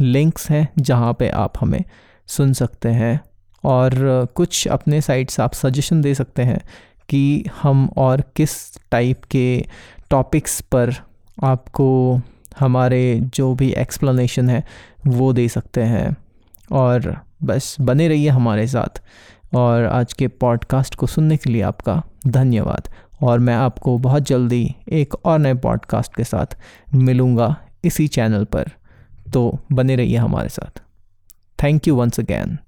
लिंक्स 0.00 0.50
हैं 0.50 0.68
जहाँ 0.78 1.12
पे 1.12 1.28
आप 1.28 1.52
हमें 1.60 1.84
सुन 2.26 2.52
सकते 2.52 2.88
हैं। 2.88 3.20
और 3.64 3.92
कुछ 4.34 4.68
अपने 4.68 5.00
साइट 5.00 5.30
से 5.30 5.42
आप 5.42 5.54
सजेशन 5.54 6.00
दे 6.00 6.14
सकते 6.14 6.42
हैं 6.42 6.60
कि 7.08 7.44
हम 7.62 7.90
और 7.96 8.24
किस 8.36 8.78
टाइप 8.90 9.24
के 9.24 9.64
टॉपिक्स 10.10 10.60
पर 10.60 10.92
आपको 11.44 12.20
हमारे 12.58 13.20
जो 13.20 13.54
भी 13.54 13.72
एक्सप्लेनेशन 13.72 14.50
है 14.50 14.64
वो 15.06 15.32
दे 15.32 15.48
सकते 15.48 15.82
हैं। 15.82 16.16
और 16.72 17.20
बस 17.42 17.76
बने 17.80 18.08
रहिए 18.08 18.28
हमारे 18.28 18.66
साथ। 18.66 19.02
और 19.54 19.84
आज 19.84 20.12
के 20.12 20.28
पॉडकास्ट 20.28 20.94
को 20.94 21.06
सुनने 21.06 21.36
के 21.36 21.50
लिए 21.50 21.62
आपका 21.62 22.02
धन्यवाद। 22.26 22.88
और 23.22 23.38
मैं 23.38 23.54
आपको 23.54 23.98
बहुत 23.98 24.22
जल्दी 24.22 24.74
एक 24.88 25.14
और 25.14 25.38
नए 25.38 25.54
पॉडकास्ट 25.54 26.14
के 26.14 26.24
साथ 26.24 26.46
मिलूँगा 26.94 27.56
इसी 27.84 28.08
चैनल 28.08 28.44
पर। 28.44 28.64
तो 29.32 29.58
बने 29.72 29.96
रहिए 29.96 30.16
हमारे 30.16 30.48
साथ। 30.48 30.82
Thank 31.62 31.88
you 31.88 31.96
once 31.96 32.20
again 32.20 32.58